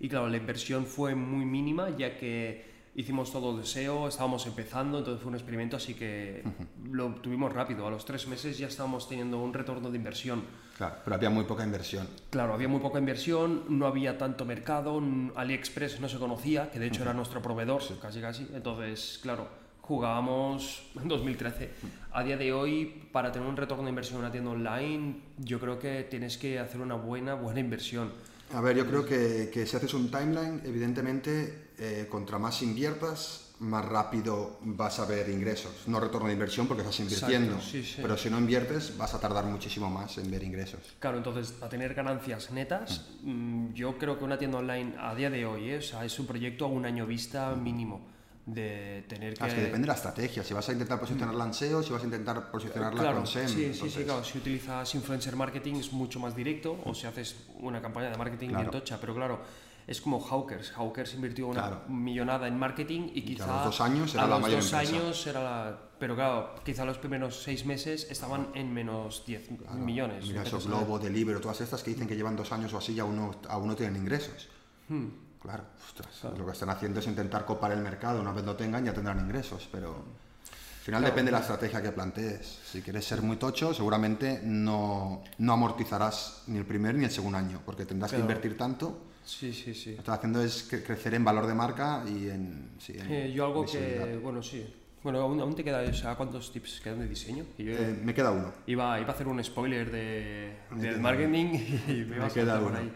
[0.00, 4.98] y claro, la inversión fue muy mínima, ya que hicimos todo de SEO, estábamos empezando,
[4.98, 6.42] entonces fue un experimento, así que
[6.90, 7.86] lo tuvimos rápido.
[7.86, 10.42] A los tres meses ya estábamos teniendo un retorno de inversión.
[10.76, 12.08] Claro, pero había muy poca inversión.
[12.28, 15.00] Claro, había muy poca inversión, no había tanto mercado,
[15.36, 18.48] AliExpress no se conocía, que de hecho era nuestro proveedor, casi casi.
[18.52, 19.46] Entonces, claro,
[19.80, 21.70] jugábamos en 2013.
[22.10, 25.60] A día de hoy, para tener un retorno de inversión en una tienda online, yo
[25.60, 28.10] creo que tienes que hacer una buena, buena inversión.
[28.52, 33.44] A ver, yo creo que, que si haces un timeline, evidentemente, eh, contra más inviertas,
[33.60, 35.72] más rápido vas a ver ingresos.
[35.86, 37.98] No retorno de inversión porque estás invirtiendo, Exacto, sí, sí.
[38.00, 40.80] pero si no inviertes vas a tardar muchísimo más en ver ingresos.
[41.00, 45.28] Claro, entonces, para tener ganancias netas, mm, yo creo que una tienda online a día
[45.30, 45.78] de hoy ¿eh?
[45.78, 48.00] o sea, es un proyecto a un año vista mínimo
[48.46, 49.44] de tener que...
[49.44, 50.42] Ah, es que depende de la estrategia.
[50.42, 53.46] Si vas a intentar posicionarla en SEO, si vas a intentar posicionarla Claro, con SEM.
[53.48, 54.24] sí, sí, sí, entonces- claro.
[54.24, 58.46] Si utilizas influencer marketing es mucho más directo o si haces una campaña de marketing
[58.48, 58.70] bien Claro.
[58.70, 59.40] tocha, pero claro,
[59.88, 60.70] es como Hawkers.
[60.76, 61.82] Hawkers invirtió una Claro.
[61.88, 64.60] millonada en marketing y Y quizá a los dos años era a la los mayor
[64.60, 64.94] dos empresa.
[64.96, 65.78] años era la...
[65.98, 70.24] Pero claro, quizá los primeros seis meses estaban en menos 10 Claro, millones.
[70.26, 70.76] Mira vete eso, a saber.
[70.78, 73.34] Globo, Deliveroo, todas estas que dicen que llevan dos años o así y aún no,
[73.48, 74.48] aún no tienen ingresos.
[74.88, 75.06] Hmm.
[75.42, 78.20] Claro, ostras, lo que están haciendo es intentar copar el mercado.
[78.20, 81.92] Una vez lo tengan ya tendrán ingresos, pero al final depende de la estrategia que
[81.92, 82.58] plantees.
[82.64, 87.38] Si quieres ser muy tocho, seguramente no, no amortizarás ni el primer ni el segundo
[87.38, 88.30] año, porque tendrás que Claro.
[88.30, 88.98] invertir tanto.
[89.28, 89.90] Sí, sí, sí.
[89.90, 92.70] Lo que estás haciendo es cre- crecer en valor de marca y en...
[92.78, 94.66] sí, en Eh, yo algo que, bueno, sí,
[95.02, 97.44] Bueno, aún, aún te queda, o sea, ¿cuántos tips quedan de diseño?
[97.56, 98.50] Que yo Eh, me queda uno.
[98.66, 101.46] iba, iba a hacer un spoiler de, Me del marketing
[101.88, 102.78] y me, Me queda saltar por uno.
[102.78, 102.92] ahí.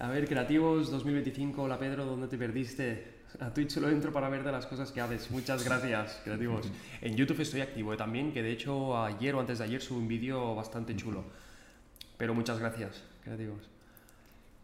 [0.00, 3.18] A ver, creativos 2025, hola Pedro, ¿dónde te perdiste?
[3.40, 5.30] A Twitch solo entro para ver de las cosas que haces.
[5.30, 6.66] Muchas gracias, creativos.
[7.02, 9.98] En YouTube estoy activo eh, también, que de hecho ayer o antes de ayer subí
[10.00, 11.24] un vídeo bastante chulo.
[12.16, 13.60] Pero muchas gracias, creativos.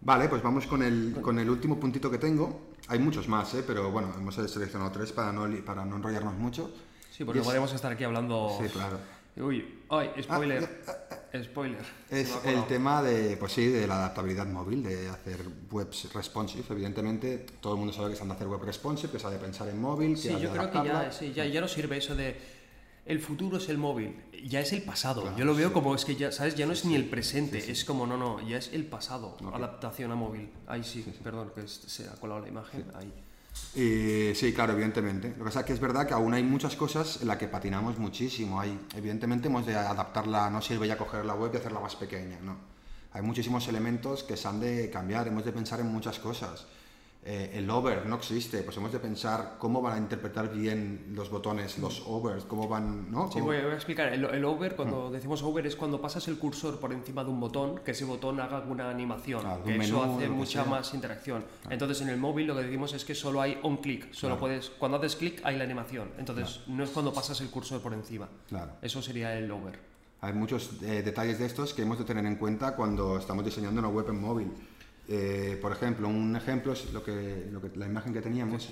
[0.05, 2.73] Vale, pues vamos con el, con el último puntito que tengo.
[2.89, 3.65] Hay muchos más, ¿eh?
[3.67, 6.71] pero bueno, hemos seleccionado tres para no, para no enrollarnos mucho.
[7.11, 8.51] Sí, porque es- podemos estar aquí hablando...
[8.61, 8.99] Sí, claro.
[9.37, 10.69] Uy, ay, spoiler.
[11.43, 11.85] Spoiler.
[12.09, 12.65] Se me Es ha el colado.
[12.67, 15.41] tema de, pues sí, de la adaptabilidad móvil, de hacer
[15.73, 16.65] webs responsive.
[16.71, 19.31] Evidentemente, todo el mundo sabe que se han de hacer web responsive, que se ha
[19.31, 21.67] de pensar en móvil, que Sí, de yo creo que ya, sí, ya, ya no
[21.67, 22.37] sirve eso de
[23.07, 25.23] el futuro es el móvil, ya es el pasado.
[25.23, 25.75] Claro, yo lo veo sí.
[25.75, 26.55] como es que ya, ¿sabes?
[26.55, 29.37] Ya no es ni el presente, es como, no, no, ya es el pasado.
[29.53, 30.51] Adaptación a móvil.
[30.67, 32.85] Ahí sí, perdón, que se ha colado la imagen.
[32.95, 33.13] Ahí.
[33.75, 35.29] Y sí, claro, evidentemente.
[35.31, 37.49] Lo que pasa es que es verdad que aún hay muchas cosas en las que
[37.49, 38.61] patinamos muchísimo.
[38.61, 42.39] Hay, evidentemente hemos de adaptarla, no sirve ya coger la web y hacerla más pequeña,
[42.41, 42.57] ¿no?
[43.13, 46.67] Hay muchísimos elementos que se han de cambiar, hemos de pensar en muchas cosas.
[47.27, 51.31] Eh, el over no existe, pues hemos de pensar cómo van a interpretar bien los
[51.31, 53.33] botones, los overs, cómo van, ¿no?
[53.33, 54.13] Sí, voy, voy a explicar.
[54.13, 57.41] El, el over, cuando decimos over, es cuando pasas el cursor por encima de un
[57.41, 60.71] botón, que ese botón haga alguna animación, Claro, que eso hace mucha sea.
[60.71, 61.47] más interacción.
[61.71, 64.41] Entonces, en el móvil lo que decimos es que solo hay on click, solo Claro.
[64.41, 66.11] puedes, cuando haces clic hay la animación.
[66.19, 68.29] Entonces, no es cuando pasas el cursor por encima.
[68.51, 68.73] Claro.
[68.83, 69.79] Eso sería el over.
[70.21, 73.81] Hay muchos eh, detalles de estos que hemos de tener en cuenta cuando estamos diseñando
[73.81, 74.53] una web en móvil.
[75.09, 78.65] Eh, por ejemplo, un ejemplo es lo que, lo que- la imagen que teníamos.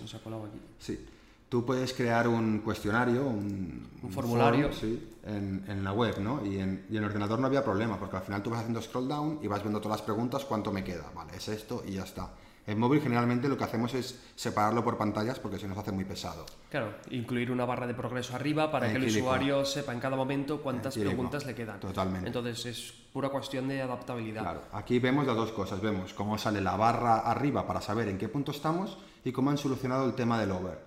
[0.47, 0.59] Aquí.
[0.79, 1.07] Sí.
[1.49, 4.69] Tú puedes crear un cuestionario, un, Un formulario.
[4.71, 6.45] form, sí, en, en la web, ¿no?
[6.47, 8.81] Y en, y en el ordenador no había problema, porque al final tú vas haciendo
[8.81, 11.93] scroll down y vas viendo todas las preguntas, cuánto me queda, vale, es esto y
[11.93, 12.31] ya está.
[12.65, 16.05] En móvil generalmente lo que hacemos es separarlo por pantallas porque se nos hace muy
[16.05, 16.47] pesado.
[16.71, 20.63] Claro, incluir una barra de progreso arriba para que el usuario sepa en cada momento
[20.63, 21.81] cuántas preguntas le quedan.
[21.81, 22.29] Totalmente.
[22.29, 24.43] Entonces es pura cuestión de adaptabilidad.
[24.43, 28.17] Claro, aquí vemos las dos cosas, vemos cómo sale la barra arriba para saber en
[28.17, 30.79] qué punto estamos y cómo han solucionado el tema del over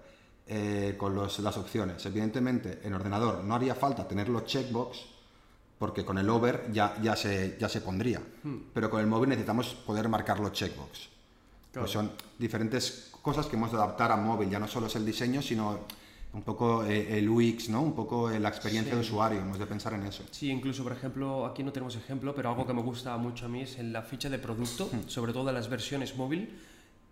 [0.47, 2.05] eh, con los- las opciones.
[2.05, 5.05] Evidentemente, en ordenador no haría falta tener los checkbox
[5.77, 8.57] porque con el over ya, ya, se, ya se pondría, Hmm.
[8.73, 11.09] pero con el móvil necesitamos poder marcar los checkbox.
[11.75, 11.87] Claro.
[11.87, 15.05] Pues son diferentes cosas que hemos de adaptar a móvil, ya no solo es el
[15.05, 15.79] diseño, sino
[16.31, 17.81] un poco eh, el UX, ¿no?
[17.81, 18.95] un poco eh, la experiencia Sí.
[18.95, 20.23] de usuario, hemos de pensar en eso.
[20.31, 23.49] Sí, incluso, por ejemplo, aquí no tenemos ejemplo, pero algo que me gusta mucho a
[23.49, 25.09] mí es en la ficha de producto, Hmm.
[25.09, 26.57] sobre todo en las versiones móvil,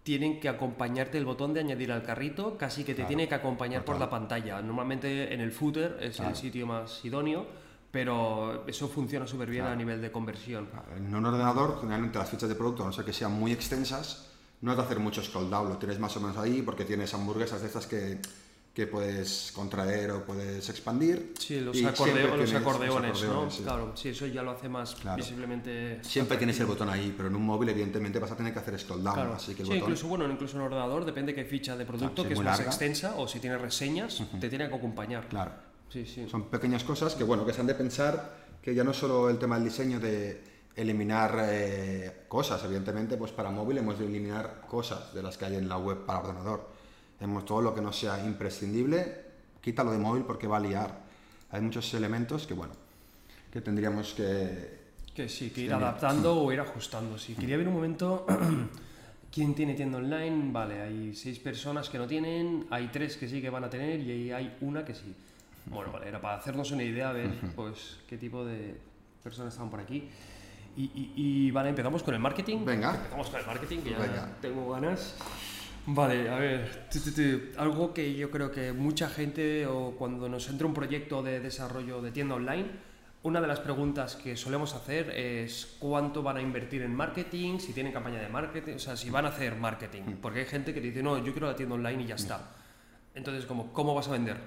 [0.04, 3.36] tienen que acompañarte el botón de añadir al carrito, casi que te Claro, tiene que
[3.36, 4.62] acompañar por la pantalla.
[4.62, 6.30] Normalmente en el footer es Claro.
[6.32, 7.46] el sitio más idóneo,
[7.92, 10.70] pero eso funciona súper bien a nivel de conversión.
[10.96, 14.30] En un ordenador, generalmente las fichas de producto, a no ser que sean muy extensas,
[14.64, 17.14] no has de hacer mucho scroll down, lo tienes más o menos ahí porque tienes
[17.14, 18.18] hamburguesas de estas que,
[18.74, 21.34] que puedes contraer o puedes expandir.
[21.38, 21.96] Sí, los, acordeo- los
[22.32, 23.28] tienes los acordeones, ¿no?
[23.28, 23.64] acordeones, sí.
[23.64, 25.18] Claro, sí, eso ya lo hace más Claro.
[25.18, 26.00] visiblemente.
[26.04, 28.80] Siempre tienes el botón ahí, pero en un móvil evidentemente vas a tener que hacer
[28.80, 29.34] scroll down, Claro.
[29.36, 29.84] así que el sí, botón...
[29.90, 32.46] incluso bueno, incluso en ordenador depende qué ficha de producto, Claro, si que es es
[32.46, 32.72] más larga.
[32.72, 35.28] extensa o si tiene reseñas, te tiene que acompañar.
[35.28, 35.52] Claro.
[35.90, 36.26] Sí, sí.
[36.32, 39.38] Son pequeñas cosas que, bueno, que se han de pensar que ya no solo el
[39.38, 40.42] tema del diseño de
[40.76, 45.56] eliminar eh, cosas, evidentemente, pues para móvil hemos de eliminar cosas de las que hay
[45.56, 46.70] en la web para ordenador.
[47.20, 49.24] Hemos todo lo que no sea imprescindible,
[49.62, 51.04] quítalo de móvil porque va a liar.
[51.52, 52.74] Hay muchos elementos que, bueno,
[53.52, 54.82] que tendríamos que...
[55.14, 57.20] Que sí, que ir adaptando o ir ajustando.
[57.20, 58.26] Sí, quería ver un momento
[59.32, 60.52] quién tiene tienda online.
[60.52, 64.00] Vale, hay seis personas que no tienen, hay tres que sí que van a tener
[64.00, 65.14] y hay una que sí.
[65.68, 68.76] Bueno, vale, era para hacernos una idea, a ver pues qué tipo de
[69.24, 70.10] personas estaban por aquí.
[70.76, 72.66] Y, y, y, vale, empezamos con el marketing.
[72.66, 72.96] Venga.
[72.96, 74.30] Empezamos con el marketing, que ya Venga.
[74.42, 75.16] tengo ganas.
[75.86, 76.88] Vale, a ver,
[77.58, 82.02] algo que yo creo que mucha gente o cuando nos entra un proyecto de desarrollo
[82.02, 82.68] de tienda online,
[83.24, 87.74] una de las preguntas que solemos hacer es cuánto van a invertir en marketing, si
[87.74, 90.80] tienen campaña de marketing, o sea, si van a hacer marketing, porque hay gente que
[90.80, 92.52] dice, no, yo quiero la tienda online y ya está.
[93.14, 94.38] Entonces, como, ¿cómo vas a vender?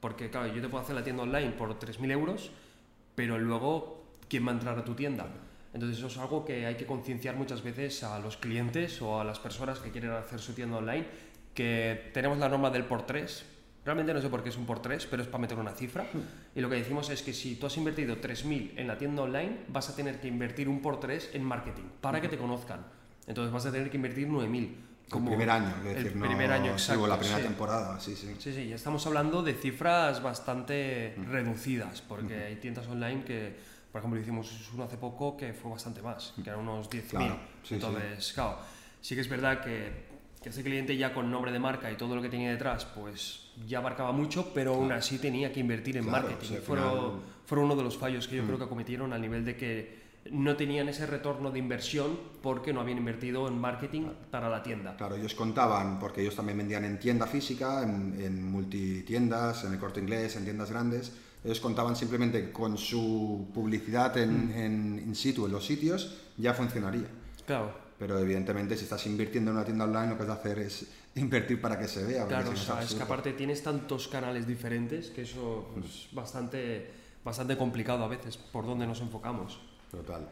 [0.00, 2.50] Porque, claro, yo te puedo hacer la tienda online por 3.000 euros,
[3.14, 5.26] pero luego, ¿quién va a entrar a tu tienda?
[5.72, 9.24] Entonces eso es algo que hay que concienciar muchas veces a los clientes o a
[9.24, 11.06] las personas que quieren hacer su tienda online,
[11.54, 13.46] que tenemos la norma del por 3.
[13.84, 16.06] Realmente no sé por qué es un por 3, pero es para meter una cifra.
[16.54, 19.60] Y lo que decimos es que si tú has invertido 3.000 en la tienda online,
[19.68, 22.84] vas a tener que invertir un por 3 en marketing para que te conozcan.
[23.26, 24.74] Entonces vas a tener que invertir 9.000.
[25.08, 27.06] Como el primer año, es el no primer año, exacto.
[27.06, 27.44] la primera sí.
[27.44, 28.34] temporada, sí, sí.
[28.38, 33.56] Sí, sí, ya estamos hablando de cifras bastante reducidas, porque hay tiendas online que,
[33.92, 37.02] por ejemplo, hicimos uno hace poco que fue bastante más, que eran unos 10.000.
[37.10, 38.56] Claro, sí, Entonces, claro,
[39.00, 40.10] sí que es verdad que
[40.42, 43.52] que ese cliente ya con nombre de marca y todo lo que tenía detrás, pues
[43.68, 46.48] ya abarcaba mucho, pero aún así tenía que invertir en Claro, marketing.
[46.48, 47.20] sí, al fueron, final- Mm.
[47.46, 50.02] fueron uno de los fallos que yo creo que cometieron al nivel de que
[50.32, 54.96] no tenían ese retorno de inversión porque no habían invertido en marketing para la tienda.
[54.96, 59.78] Claro, ellos contaban, porque ellos también vendían en tienda física, en, en multitiendas, en el
[59.78, 61.12] corte inglés, en tiendas grandes.
[61.44, 64.52] Ellos contaban simplemente que con su publicidad en, Mm.
[64.52, 67.06] en in situ, en los sitios, ya funcionaría.
[67.46, 70.58] Claro, Pero evidentemente, si estás invirtiendo en una tienda online, lo que has de hacer
[70.58, 72.26] es invertir para que se vea.
[72.26, 75.80] claro, o sea, es que aparte tienes tantos canales diferentes que eso Mm.
[75.84, 76.90] es bastante,
[77.24, 79.60] bastante complicado a veces por donde nos enfocamos.
[79.90, 80.28] Total.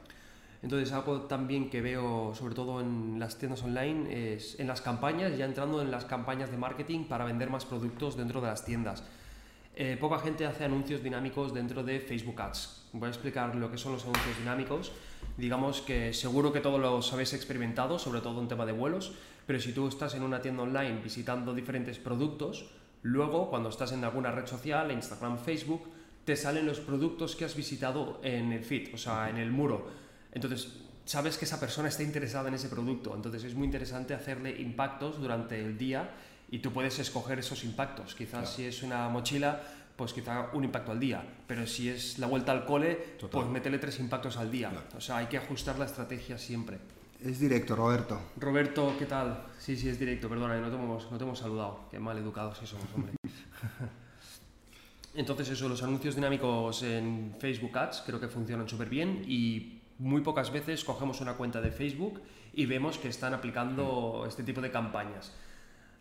[0.63, 5.37] Entonces, algo también que veo, sobre todo en las tiendas online, es en las campañas,
[5.39, 9.03] ya entrando en las campañas de marketing para vender más productos dentro de las tiendas.
[9.83, 12.89] Eh, poca gente hace anuncios dinámicos dentro de Facebook Ads.
[12.93, 14.93] Voy a explicar lo que son los anuncios dinámicos.
[15.39, 19.15] Digamos que seguro que todos los habéis experimentado, sobre todo en tema de vuelos,
[19.47, 22.67] pero si tú estás en una tienda online visitando diferentes productos,
[23.01, 25.89] luego cuando estás en alguna red social, Instagram, Facebook,
[26.27, 29.89] te salen los productos que has visitado en el feed, o sea, en el muro.
[30.33, 33.15] Entonces, sabes que esa persona está interesada en ese producto.
[33.17, 36.11] Entonces, es muy interesante hacerle impactos durante el día
[36.51, 38.15] y tú puedes escoger esos impactos.
[38.15, 39.63] Quizás si es una mochila,
[39.97, 41.23] pues quizá un impacto al día.
[41.47, 43.41] Pero si es la vuelta al cole, Total.
[43.41, 44.71] pues métele tres impactos al día.
[44.71, 44.87] Claro.
[44.97, 46.79] O sea, hay que ajustar la estrategia siempre.
[47.23, 48.19] Es directo, Roberto.
[48.37, 49.45] Roberto, ¿qué tal?
[49.59, 51.87] Sí, sí, es directo, perdona, no te hemos, no te hemos saludado.
[51.91, 53.13] Qué mal educados que somos, hombre.
[55.15, 60.23] Entonces eso, los anuncios dinámicos en Facebook Ads creo que funcionan súper bien y muy
[60.23, 62.23] pocas veces cogemos una cuenta de Facebook
[62.55, 65.33] y vemos que están aplicando este tipo de campañas.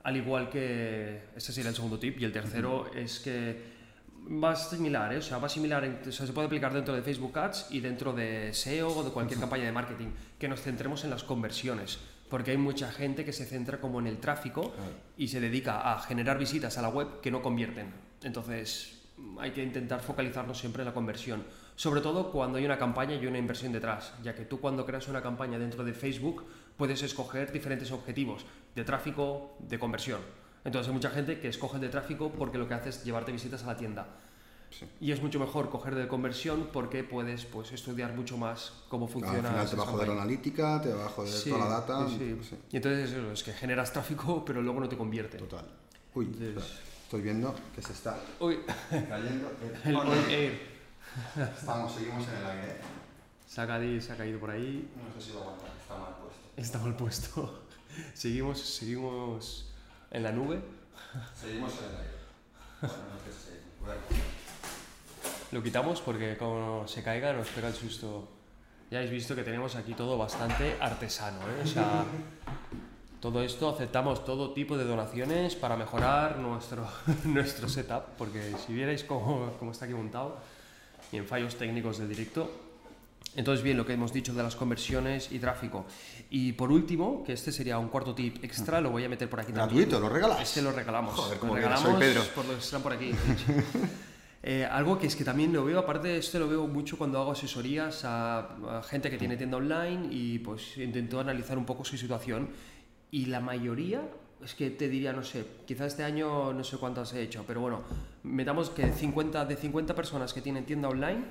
[0.09, 3.61] Al igual que, ese sería el segundo tip, y el tercero es que
[4.43, 5.17] va similar, ¿eh?
[5.17, 7.79] o sea, va similar, en- o sea, se puede aplicar dentro de Facebook Ads y
[7.79, 10.07] dentro de SEO o de cualquier campaña de marketing,
[10.39, 14.07] que nos centremos en las conversiones, porque hay mucha gente que se centra como en
[14.07, 14.73] el tráfico
[15.15, 17.93] y se dedica a generar visitas a la web que no convierten.
[18.23, 18.95] Entonces,
[19.39, 21.43] hay que intentar focalizarnos siempre en la conversión,
[21.75, 25.07] sobre todo cuando hay una campaña y una inversión detrás, ya que tú cuando creas
[25.07, 26.45] una campaña dentro de Facebook
[26.79, 30.21] puedes escoger diferentes objetivos de tráfico, de conversión.
[30.63, 33.33] Entonces hay mucha gente que escoge el de tráfico porque lo que hace es llevarte
[33.33, 34.07] visitas a la tienda.
[34.71, 34.85] Sí.
[35.01, 39.11] Y es mucho mejor coger de conversión porque puedes pues, estudiar mucho más cómo Al
[39.11, 39.49] funciona.
[39.49, 42.07] final te va a joder la analítica, te va a joder Sí, toda la data.
[42.07, 42.37] sí,
[42.71, 45.37] Y entonces eso, es que generas tráfico pero luego no te convierte.
[45.37, 45.65] total.
[46.15, 49.51] Uy, Entonces- espera, estoy viendo que se está Uy, cayendo.
[49.83, 50.61] el no, on air
[51.57, 52.71] Estamos, seguimos en el aire.
[52.71, 52.81] ¿eh?
[53.47, 54.87] se ha caído, se ha caído por ahí.
[54.95, 56.13] No sé si lo aguanta, está mal.
[56.59, 57.63] Está mal puesto.
[58.13, 59.71] Seguimos, seguimos
[60.11, 60.61] en la nube.
[61.39, 62.19] Seguimos en el aire.
[62.81, 64.01] Bueno, no sé si- bueno.
[65.51, 68.27] Lo quitamos porque como se caiga nos pega el susto.
[68.91, 71.61] Ya habéis visto que tenemos aquí todo bastante artesano, ¿eh?
[71.63, 72.03] O sea,
[73.21, 76.87] todo esto aceptamos todo tipo de donaciones para mejorar nuestro,
[77.25, 80.37] nuestro setup, porque si vierais cómo, cómo está aquí montado
[81.11, 82.51] y en fallos técnicos del directo.
[83.39, 85.85] Entonces, bien, lo que hemos dicho de las conversiones y tráfico.
[86.29, 89.39] Y por último, que este sería un cuarto tip extra, lo voy a meter por
[89.39, 89.77] aquí también.
[89.79, 90.41] Gratuito, ¿lo regalas?
[90.41, 91.15] Este lo regalamos.
[91.15, 92.21] Joder, lo como que regalamos soy Pedro.
[92.35, 93.11] por los que están por aquí.
[94.41, 97.19] Eh, algo que es que también lo veo, aparte de esto lo veo mucho cuando
[97.19, 101.83] hago asesorías a, a gente que tiene tienda online y pues intento analizar un poco
[101.83, 102.47] su situación
[103.11, 104.01] y la mayoría,
[104.41, 107.59] es que te diría, no sé, quizás este año no sé cuántas he hecho, pero
[107.59, 107.81] bueno,
[108.23, 111.25] metamos que 50, de 50 personas que tienen tienda online,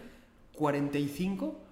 [0.53, 1.68] 45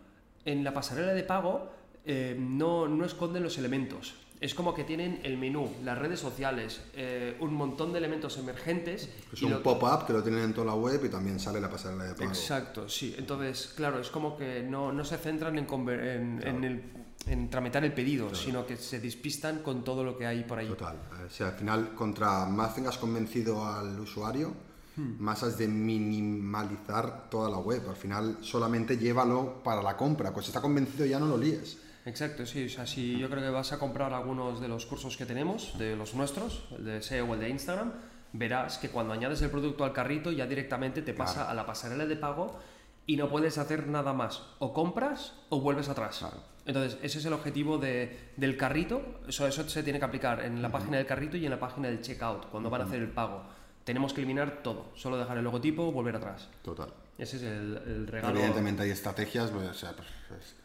[0.47, 1.71] en la pasarela de pago
[2.07, 4.15] eh, no, no esconden los elementos.
[4.41, 9.09] Es como que tienen el menú, las redes sociales, eh, un montón de elementos emergentes.
[9.33, 12.05] Es un pop-up que lo tienen en toda la web y también sale la pasarela
[12.05, 12.29] de pago.
[12.29, 13.15] Exacto, sí.
[13.19, 16.83] Entonces, claro, es como que no, no se centran en, conver- en, en el-
[17.27, 20.69] en tramitar el pedido, sino que se despistan con todo lo que hay por ahí.
[20.69, 20.95] Total.
[20.97, 24.53] Eh, Si al final, contra más tengas convencido al usuario,
[24.97, 25.17] Hmm.
[25.23, 27.83] más has de minimalizar toda la web.
[27.89, 30.33] Al final, solamente llévalo para la compra.
[30.33, 31.79] Pues está convencido, ya no lo líes.
[32.05, 32.67] Exacto, sí.
[32.67, 35.77] O sea, si yo creo que vas a comprar algunos de los cursos que tenemos,
[35.79, 37.93] de los nuestros, el de SEO o el de Instagram,
[38.33, 42.07] verás que cuando añades el producto al carrito ya directamente te pasa a la pasarela
[42.07, 42.59] de pago
[43.07, 44.43] y no puedes hacer nada más.
[44.61, 46.19] O compras o vuelves atrás.
[46.21, 46.39] Claro.
[46.65, 49.21] Entonces, ese es el objetivo de- del carrito.
[49.29, 51.89] Eso, eso se tiene que aplicar en la página del carrito y en la página
[51.89, 53.43] del checkout, cuando van a hacer el pago.
[53.87, 56.49] Tenemos que eliminar todo, solo dejar el logotipo, volver atrás.
[56.63, 56.93] Total.
[57.17, 58.37] Ese es el, el regalo.
[58.37, 60.09] Evidentemente hay estrategias, pues, o sea, pues,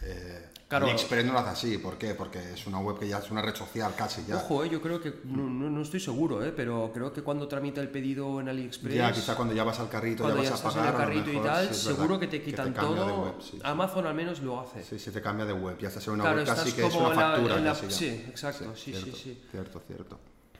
[0.01, 0.85] eh, Claro.
[0.87, 2.15] AliExpress no lo hace así, ¿por qué?
[2.15, 4.37] Porque es una web que ya es una red social casi ya.
[4.37, 7.47] Ojo, eh, yo creo que, no, no- no estoy seguro, eh, pero creo que cuando
[7.47, 10.51] tramita el pedido en AliExpress, Ya, quizá cuando ya vas al carrito, ya ya vas
[10.51, 12.73] a estás en pagar, a lo carrito y tal, sí, seguro verdad, que te quitan
[12.73, 13.21] todo.
[13.23, 13.59] web, sí, sí.
[13.63, 14.83] Amazon al menos lo hace.
[14.83, 16.95] Sí, sí, te cambia de web, ya estás en una Claro, web casi que es
[16.95, 17.59] una la- factura.
[17.59, 17.91] la- casi ya.
[17.95, 19.41] sí, exacto, sí, sí, cierto, sí.
[19.51, 20.19] Cierto, cierto.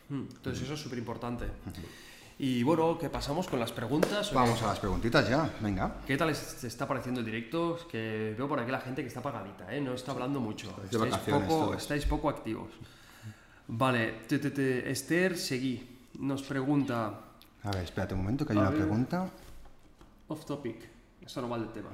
[0.10, 1.46] Mm, Entonces eso es súper importante.
[2.44, 4.34] Y bueno, ¿qué pasamos con las preguntas?
[4.34, 5.98] Vamos a las preguntitas ya, venga.
[6.08, 7.76] ¿Qué tal te está pareciendo el directo?
[7.78, 9.80] Es Que veo por aquí la gente que está apagadita, ¿eh?
[9.80, 10.74] no está hablando mucho.
[10.84, 11.78] Estáis poco, todos.
[11.78, 12.70] estáis poco activos.
[13.68, 17.14] Vale, te- te- te- Esther Seguí nos pregunta,
[17.64, 18.80] A ver, espérate un momento que hay A una ver.
[18.80, 19.30] pregunta.
[20.28, 20.78] off topic,
[21.24, 21.90] esto no va del tema.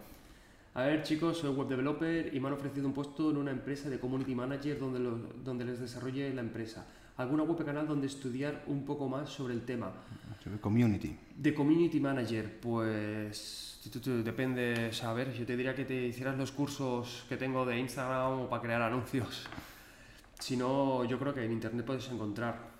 [0.75, 3.89] A ver chicos, soy web developer y me han ofrecido un puesto en una empresa
[3.89, 6.85] de community manager donde, lo- donde les desarrolle la empresa.
[7.17, 9.91] ¿Alguna web canal donde estudiar un poco más sobre el tema?
[10.59, 11.15] Community.
[11.35, 16.51] De community manager, pues tu, tu, depende, saber, yo te diría que te hicieras los
[16.51, 19.47] cursos que tengo de Instagram o para crear anuncios.
[20.39, 22.77] Si no, yo creo que en internet puedes encontrar.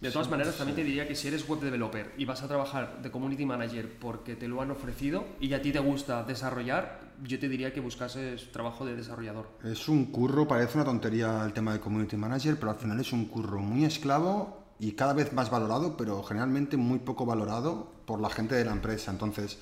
[0.00, 3.02] De todas maneras, también te diría que si eres web developer y vas a trabajar
[3.02, 7.38] de community manager porque te lo han ofrecido y a ti te gusta desarrollar, yo
[7.40, 9.48] te diría que buscases trabajo de desarrollador.
[9.64, 13.12] Es un curro, parece una tontería el tema de Community Manager, pero al final es
[13.12, 18.20] un curro muy esclavo y cada vez más valorado, pero generalmente muy poco valorado por
[18.20, 19.10] la gente de la empresa.
[19.10, 19.58] Entonces,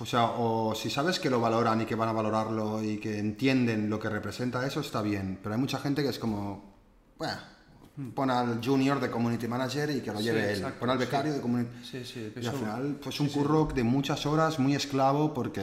[0.00, 3.18] o sea, o si sabes que lo valoran y que van a valorarlo y que
[3.18, 5.38] entienden lo que representa eso, está bien.
[5.42, 6.74] Pero hay mucha gente que es como,
[7.18, 7.36] bueno,
[8.14, 10.62] pon al junior de Community Manager y que lo Sí, lleve él.
[10.80, 11.04] Pon al sí.
[11.04, 14.74] becario de Community Sí, sí, Y al final, pues un curro de muchas horas, muy
[14.74, 15.62] esclavo, porque...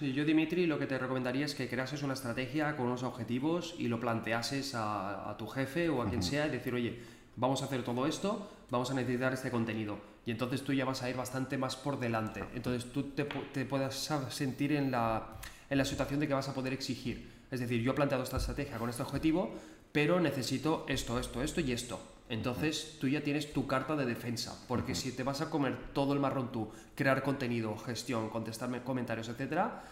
[0.00, 3.88] Yo, Dimitri, lo que te recomendaría es que creases una estrategia con unos objetivos y
[3.88, 6.98] lo planteases a, a tu jefe o a quien sea y decir, oye,
[7.36, 9.98] vamos a hacer todo esto, vamos a necesitar este contenido.
[10.24, 12.42] Y entonces tú ya vas a ir bastante más por delante.
[12.54, 15.36] Entonces tú te, te puedas sentir en la,
[15.68, 17.28] en la situación de que vas a poder exigir.
[17.50, 19.52] Es decir, yo he planteado esta estrategia con este objetivo,
[19.92, 22.00] pero necesito esto, esto, esto y esto.
[22.30, 26.12] Entonces tú ya tienes tu carta de defensa, porque si te vas a comer todo
[26.12, 29.82] el marrón tú, crear contenido, gestión, contestarme comentarios, etcétera,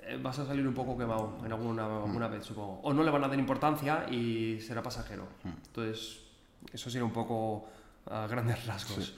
[0.00, 2.78] eh, vas a salir un poco quemado en alguna, alguna vez, supongo.
[2.84, 5.26] O no le van a dar importancia y será pasajero.
[5.44, 6.20] Entonces,
[6.72, 7.68] eso sería un poco
[8.06, 9.14] a grandes rasgos.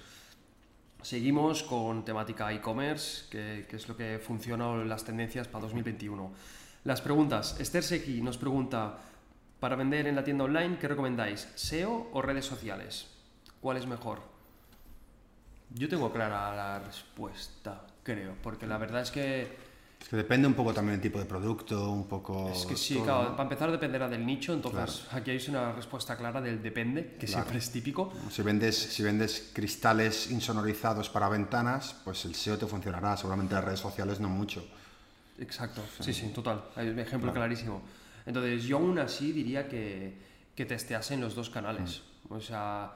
[1.02, 6.32] Seguimos con temática e-commerce, que, que es lo que funciona en las tendencias para 2021.
[6.84, 7.60] Las preguntas.
[7.60, 8.98] Esther Seki nos pregunta,
[9.60, 11.48] para vender en la tienda online, ¿qué recomendáis?
[11.54, 13.06] ¿SEO o redes sociales?
[13.60, 14.20] ¿Cuál es mejor?
[15.70, 19.56] Yo tengo clara la respuesta, creo, porque la verdad es que
[20.00, 22.52] Es que depende un poco también del tipo de producto, un poco...
[22.52, 23.30] Es que sí, todo, claro, ¿no?
[23.30, 27.58] para empezar dependerá del nicho, entonces aquí hay una respuesta clara del depende, que siempre
[27.58, 28.12] es típico.
[28.30, 33.64] Si vendes, si vendes cristales insonorizados para ventanas, pues el SEO te funcionará, seguramente las
[33.64, 34.64] redes sociales no mucho.
[35.38, 37.82] Exacto, sí, sí, total, hay un ejemplo clarísimo.
[38.26, 40.14] Entonces yo aún así diría que,
[40.54, 42.32] que testeasen los dos canales, Mm.
[42.34, 42.92] o sea,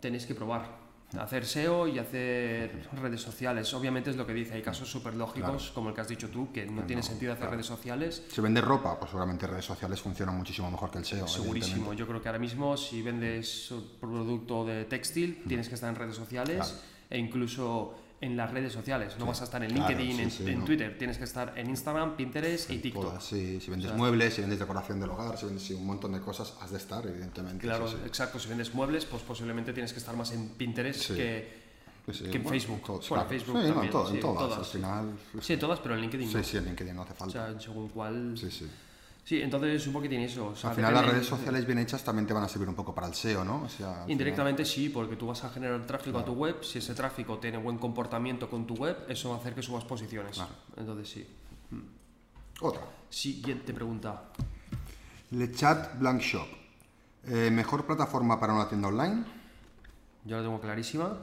[0.00, 0.80] tenéis que probar.
[1.18, 3.74] Hacer SEO y hacer redes sociales.
[3.74, 6.52] Obviamente es lo que dice, hay casos súper lógicos, como el que has dicho tú,
[6.52, 8.22] que no tiene sentido hacer redes sociales.
[8.30, 11.26] Si vendes ropa, pues seguramente redes sociales funcionan muchísimo mejor que el SEO.
[11.26, 11.92] Segurísimo.
[11.94, 16.14] Yo creo que ahora mismo si vendes producto de textil, tienes que estar en redes
[16.14, 16.80] sociales Claro.
[17.10, 19.14] e incluso en las redes sociales.
[19.18, 20.64] No vas a estar en claro, LinkedIn, sí, en, sí, en no.
[20.66, 20.98] Twitter.
[20.98, 23.02] Tienes que estar en Instagram, Pinterest y TikTok.
[23.04, 25.86] Todas, sí, si vendes O sea- muebles, si vendes decoración del hogar, si vendes un
[25.86, 27.58] montón de cosas, has de estar, evidentemente.
[27.66, 28.38] Claro, exacto.
[28.38, 31.14] Si vendes muebles, pues posiblemente tienes que estar más en Pinterest que,
[32.06, 32.82] que en bueno, Facebook.
[32.84, 33.28] todos, Bueno, claro.
[33.28, 34.58] Facebook no, todo- en todas, todas.
[34.58, 35.18] al final.
[35.40, 36.42] Sí, todas, pero en LinkedIn Sí, no.
[36.44, 37.32] sí, en LinkedIn no hace O falta.
[37.52, 38.36] sea, según cuál...
[38.36, 38.68] Sí, sí.
[39.30, 40.48] Sí, entonces un poquitín eso.
[40.48, 42.74] o sea, Al final las redes sociales bien hechas también te van a servir un
[42.74, 43.62] poco para el SEO, ¿no?
[43.62, 46.64] O sea, Indirectamente sí, porque tú vas a generar tráfico a tu web.
[46.64, 49.84] Si ese tráfico tiene buen comportamiento con tu web, eso va a hacer que subas
[49.84, 50.34] posiciones.
[50.34, 50.50] Claro.
[50.76, 51.28] Entonces sí.
[51.68, 51.84] final.
[52.60, 52.82] Otra.
[53.08, 54.30] Siguiente pregunta.
[55.30, 56.48] Le Chat Blank Shop.
[57.28, 59.22] Eh, ¿Mejor plataforma para una tienda online?
[60.24, 61.18] Yo la tengo clarísima.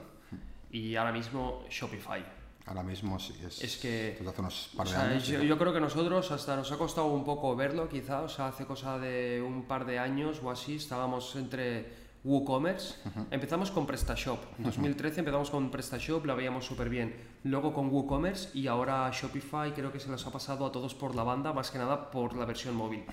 [0.72, 2.24] Y ahora mismo Shopify.
[2.68, 3.34] Ahora mismo sí.
[3.46, 5.28] Es, Es que- hace unos O par de sea, años.
[5.28, 5.48] yo, sí.
[5.48, 8.22] yo creo que nosotros hasta nos ha costado un poco verlo, quizá.
[8.22, 12.96] O sea, hace cosa de un par de años o así, estábamos entre WooCommerce.
[13.32, 14.40] Empezamos con PrestaShop.
[14.60, 17.16] En 2013 empezamos con PrestaShop, la veíamos súper bien.
[17.46, 21.16] Luego con WooCommerce y ahora Shopify creo que se los ha pasado a todos por
[21.16, 23.06] la banda, más que nada por la versión móvil.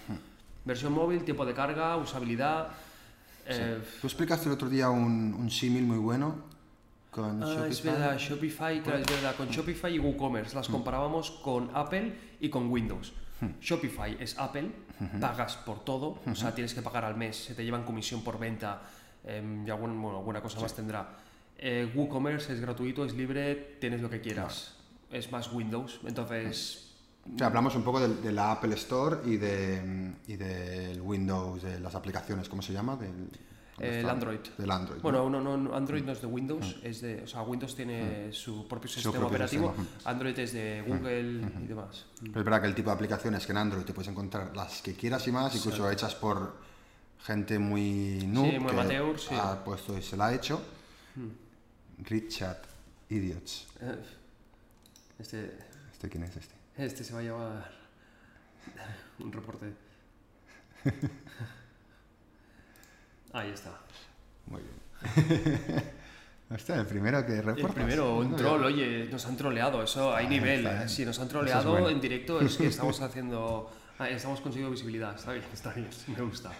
[0.64, 2.70] Versión móvil, tiempo de carga, usabilidad.
[3.46, 6.52] eh, Tú explicaste el otro día un, un símil muy bueno
[7.14, 7.70] con Ah, Shopify.
[7.70, 12.48] es verdad, Shopify, claro, es verdad, con Shopify y WooCommerce las comparábamos con Apple y
[12.48, 13.12] con Windows.
[13.60, 14.70] Shopify es Apple,
[15.20, 18.38] pagas por todo, o sea, tienes que pagar al mes, se te llevan comisión por
[18.38, 18.82] venta
[19.24, 21.18] em, y bueno, alguna cosa más tendrá.
[21.56, 24.74] Eh, WooCommerce es gratuito, es libre, tienes lo que quieras.
[25.10, 26.90] Es más Windows, entonces...
[27.32, 31.62] O sea, hablamos un poco de, de la Apple Store y, de, y del Windows,
[31.62, 32.96] de las aplicaciones, ¿cómo se llama?
[32.96, 33.30] Del,
[33.78, 34.08] ¿dónde El?
[34.10, 34.40] Android.
[34.58, 34.96] Del Android.
[34.98, 35.02] ¿no?
[35.02, 38.32] Bueno, no, no, no, Android no es de Windows, es de, o sea, Windows tiene
[38.32, 40.00] su propio sistema propio operativo, sistema.
[40.10, 42.06] Android es de Google y demás.
[42.20, 44.80] Pero es verdad que el tipo de aplicaciones que en Android te puedes encontrar las
[44.82, 46.56] que quieras y más, incluso hechas por
[47.24, 49.34] gente muy noob Sí, muy que amateur, sí.
[49.34, 50.60] ha puesto y se la ha hecho.
[52.04, 52.58] Richard
[53.08, 53.66] Idiots.
[53.80, 53.96] Eh,
[55.18, 55.58] Este,
[55.92, 56.54] ¿Este quién es este?
[56.76, 57.70] este se va a llevar
[59.20, 59.72] un reporte.
[63.34, 63.70] Ahí está.
[64.46, 65.82] Muy bien.
[66.50, 67.74] Hostia, el primero que El refuerzas.
[67.74, 70.66] primero, un troll, oye, nos han troleado, eso hay Ah, nivel.
[70.66, 70.88] eh.
[70.88, 71.88] Si nos han es troleado bueno.
[71.90, 76.22] en directo es que estamos haciendo, ah, estamos consiguiendo visibilidad, está bien, está bien, me
[76.22, 76.52] gusta.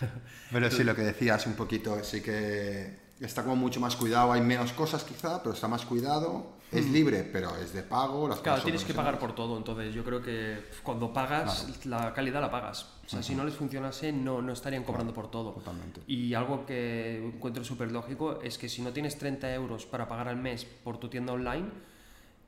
[0.52, 4.40] Pero sí, lo que decías un poquito, sí que está como mucho más cuidado, hay
[4.40, 6.56] menos cosas quizá, pero está más cuidado.
[6.72, 8.28] Es libre, pero es de pago.
[8.28, 8.40] Las.
[8.40, 12.50] Claro, tienes que pagar por todo, entonces yo creo que cuando pagas, la calidad la
[12.50, 12.86] pagas.
[13.04, 15.52] O sea, si no les funcionase, no, no estarían cobrando por todo.
[15.52, 16.02] Totalmente.
[16.06, 20.28] Y algo que encuentro súper lógico es que si no tienes 30 euros para pagar
[20.28, 21.66] al mes por tu tienda online,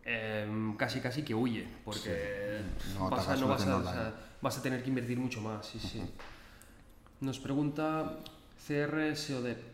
[0.04, 2.60] em, casi casi que huye, porque
[2.94, 5.66] No vas, a, no vas, a, o sea, vas a tener que invertir mucho más.
[5.66, 6.00] Sí, sí.
[7.20, 8.18] Nos pregunta
[8.66, 9.71] CR SEODEP.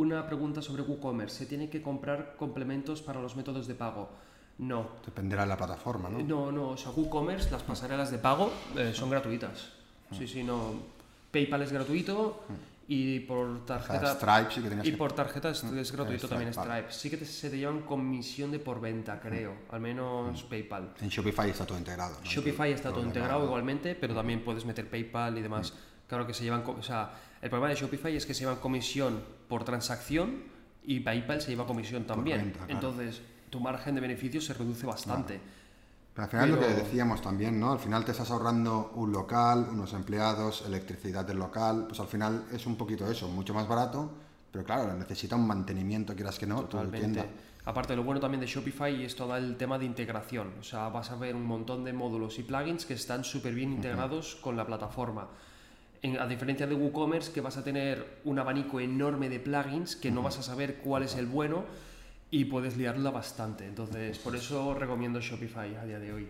[0.00, 1.36] Una pregunta sobre WooCommerce.
[1.40, 4.08] ¿Se tiene que comprar complementos para los métodos de pago?
[4.56, 4.92] No.
[5.04, 6.20] Dependerá de la plataforma, ¿no?
[6.20, 9.68] No, no, o sea, WooCommerce, las pasarelas de pago eh, son gratuitas.
[10.16, 10.72] Sí, sí, no.
[11.30, 12.44] PayPal es gratuito
[12.88, 14.14] y por O sea, tarjeta.
[14.14, 14.96] Stripe sí que tenías Y que...
[14.96, 16.70] por tarjeta es, es gratuito Stripe, también vale.
[16.80, 16.92] Stripe.
[16.94, 19.52] Sí que te- se te llevan comisión de por venta, creo.
[19.70, 20.94] Al menos PayPal.
[21.02, 22.16] En Shopify está todo integrado.
[22.18, 22.24] ¿no?
[22.26, 25.74] Shopify está todo Problema, integrado igualmente, pero también puedes meter PayPal y demás.
[26.08, 29.22] Claro que se llevan, o sea, el problema de Shopify es que se llevan comisión
[29.50, 30.44] por transacción
[30.84, 32.38] y PayPal se lleva comisión también.
[32.38, 32.72] venta, claro.
[32.72, 33.20] Entonces,
[33.50, 35.38] tu margen de beneficio se reduce bastante.
[36.14, 37.72] Pero al final lo que Pero- decíamos también, ¿no?
[37.72, 42.46] Al final te estás ahorrando un local, unos empleados, electricidad del local, pues al final
[42.52, 44.10] es un poquito eso, mucho más barato,
[44.50, 47.24] pero claro, necesita un mantenimiento, quieras que no, Totalmente.
[47.66, 50.54] Aparte, lo bueno también de Shopify es todo el tema de integración.
[50.58, 53.72] O sea, vas a ver un montón de módulos y plugins que están súper bien
[53.72, 55.28] integrados con la plataforma.
[56.02, 60.10] En- a diferencia de WooCommerce, que vas a tener un abanico enorme de plugins que
[60.10, 61.64] no vas a saber cuál es el bueno
[62.30, 63.66] y puedes liarla bastante.
[63.66, 66.28] Entonces, por eso recomiendo Shopify a día de hoy.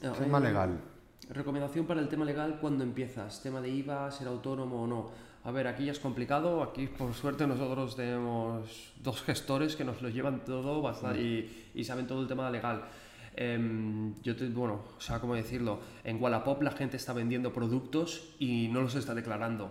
[0.00, 0.78] Tema Eh, legal.
[1.30, 5.10] Recomendación para el tema legal cuando empiezas, tema de IVA, ser autónomo o no.
[5.44, 10.02] A ver, aquí ya es complicado, aquí por suerte nosotros tenemos dos gestores que nos
[10.02, 12.82] lo llevan todo bastante, y, y saben todo el tema legal.
[13.36, 15.78] Em, yo te, bueno, o sea, ¿cómo decirlo?
[16.04, 19.70] En Wallapop la gente está vendiendo productos y no los está declarando.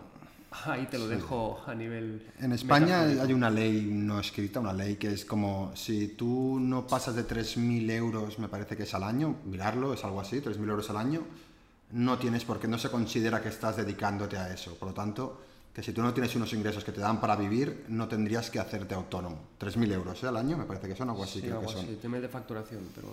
[0.66, 2.22] Ahí te lo dejo a nivel...
[2.40, 6.86] En España hay una ley no escrita, una ley que es como si tú no
[6.86, 10.70] pasas de 3.000 euros, me parece que es al año, mirarlo, es algo así, 3.000
[10.70, 11.24] euros al año,
[11.92, 14.76] no tienes porque no se considera que estás dedicándote a eso.
[14.76, 15.42] Por lo tanto,
[15.74, 18.60] que si tú no tienes unos ingresos que te dan para vivir, no tendrías que
[18.60, 19.40] hacerte autónomo.
[19.60, 20.28] 3.000 euros ¿eh?
[20.28, 21.86] al año, me parece que son algo así, Sí, creo algo que son.
[21.86, 23.08] así, tema de facturación, pero...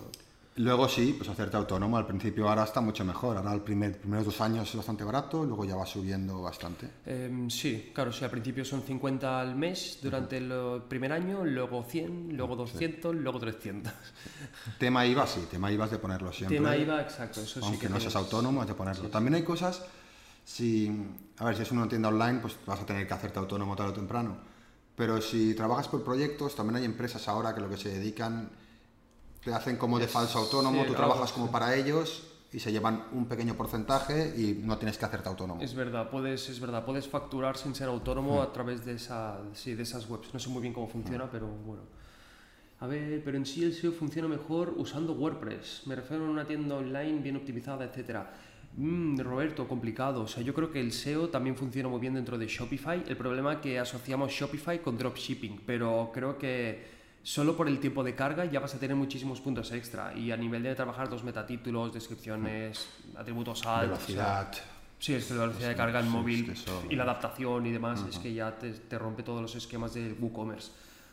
[0.56, 1.96] Luego sí, pues hacerte autónomo.
[1.96, 3.38] Al principio ahora está mucho mejor.
[3.38, 6.90] Ahora el primer, primeros dos años es bastante barato, luego ya va subiendo bastante.
[7.06, 11.82] Em, sí, claro, sí, al principio son 50 al mes durante el primer año, luego
[11.82, 13.92] 100, luego 200, luego 300.
[14.78, 16.58] Tema IVA sí, tema IVA es de ponerlo siempre.
[16.58, 19.08] Tema IVA, exacto, eso sí aunque que no seas autónomo, has de ponerlo.
[19.08, 19.82] También hay cosas,
[20.44, 20.92] si,
[21.38, 23.92] a ver, si es una tienda online, pues vas a tener que hacerte autónomo tarde
[23.92, 24.36] o temprano.
[24.94, 28.50] Pero si trabajas por proyectos, también hay empresas ahora que lo que se dedican,
[29.44, 32.22] te hacen como de falso autónomo, sí, tú algo trabajas como para ellos
[32.52, 35.62] y se llevan un pequeño porcentaje y no tienes que hacerte autónomo.
[35.62, 39.74] Es verdad, puedes, es verdad, puedes facturar sin ser autónomo a través de, esa, sí,
[39.74, 40.32] de esas webs.
[40.34, 41.82] No sé muy bien cómo funciona, pero bueno.
[42.80, 45.82] A ver, pero en sí el SEO funciona mejor usando WordPress.
[45.86, 48.34] Me refiero a una tienda online bien optimizada, etcétera.
[48.76, 50.22] Mm, Roberto, complicado.
[50.22, 53.04] O sea, yo creo que el SEO también funciona muy bien dentro de Shopify.
[53.06, 58.02] El problema es que asociamos Shopify con dropshipping, pero creo que solo por el tiempo
[58.02, 60.14] de carga ya vas a tener muchísimos puntos extra.
[60.16, 64.52] Y a nivel de trabajar los metatítulos, descripciones, atributos alt, o sea, Velocidad.
[64.98, 66.54] Sí, es que la velocidad de carga en móvil
[66.88, 70.12] y la adaptación y demás, es que ya te, te rompe todos los esquemas de
[70.12, 70.70] WooCommerce.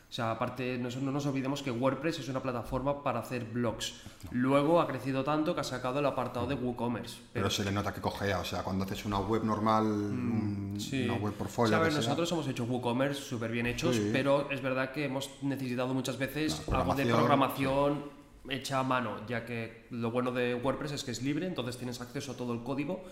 [0.10, 3.94] O sea, aparte, no, no nos olvidemos que WordPress es una plataforma para hacer blogs.
[4.32, 7.20] Luego ha crecido tanto que ha sacado el apartado de WooCommerce.
[7.32, 11.06] Pero se le nota que cojea, o sea, cuando haces una web normal, Mm, Sí.
[11.06, 14.10] una web portfolio, O sea, nosotros hemos hecho WooCommerce súper bien hechos, Sí.
[14.12, 17.18] pero es verdad que hemos necesitado muchas veces algo de programación.
[17.18, 21.78] programación hecha a mano, ya que lo bueno de WordPress es que es libre, entonces
[21.78, 23.04] tienes acceso a todo el código,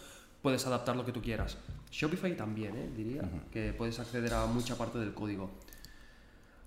[0.41, 1.57] puedes adaptar lo que tú quieras.
[1.91, 2.89] Shopify también, ¿eh?
[2.95, 3.21] diría,
[3.51, 5.51] que puedes acceder a mucha parte del código.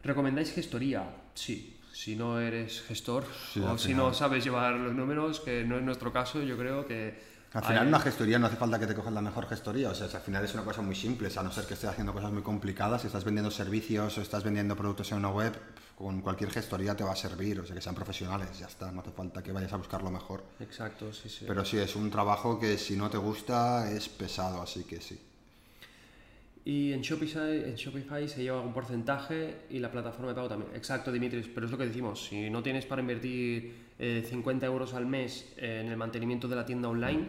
[0.03, 1.05] ¿Recomendáis gestoría?
[1.35, 1.77] Sí.
[1.93, 4.07] Si no eres gestor Sí, o si final.
[4.07, 7.29] no sabes llevar los números, que no es nuestro caso, yo creo que...
[7.53, 9.91] Al final, hay- una gestoría no hace falta que te cojas la mejor gestoría.
[9.91, 11.27] O sea, al final es una cosa muy simple.
[11.27, 13.01] O sea, a no ser que estés haciendo cosas muy complicadas.
[13.03, 15.53] Si estás vendiendo servicios o estás vendiendo productos en una web,
[15.97, 17.59] con cualquier gestoría te va a servir.
[17.59, 18.57] O sea, que sean profesionales.
[18.57, 18.93] Ya está.
[18.93, 20.45] No hace falta que vayas a buscar lo mejor.
[20.61, 21.45] Exacto, sí, sí.
[21.49, 24.63] Pero sí, es un trabajo que si no te gusta es pesado.
[24.63, 25.21] Así que sí.
[26.65, 30.71] Y en Shopify, en Shopify se lleva un porcentaje y la plataforma de pago también.
[30.75, 32.27] Exacto, Dimitris, pero es lo que decimos.
[32.27, 36.67] Si no tienes para invertir eh, 50 euros al mes en el mantenimiento de la
[36.67, 37.29] tienda online,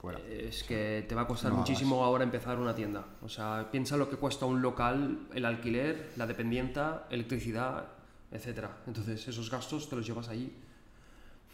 [0.00, 0.18] Fuera.
[0.20, 3.04] eh, es que te va a costar No muchísimo ahora empezar una tienda.
[3.22, 7.84] O sea, piensa lo que cuesta un local, el alquiler, la dependienta, electricidad,
[8.32, 8.78] etcétera.
[8.86, 10.50] Entonces, esos gastos te los llevas allí.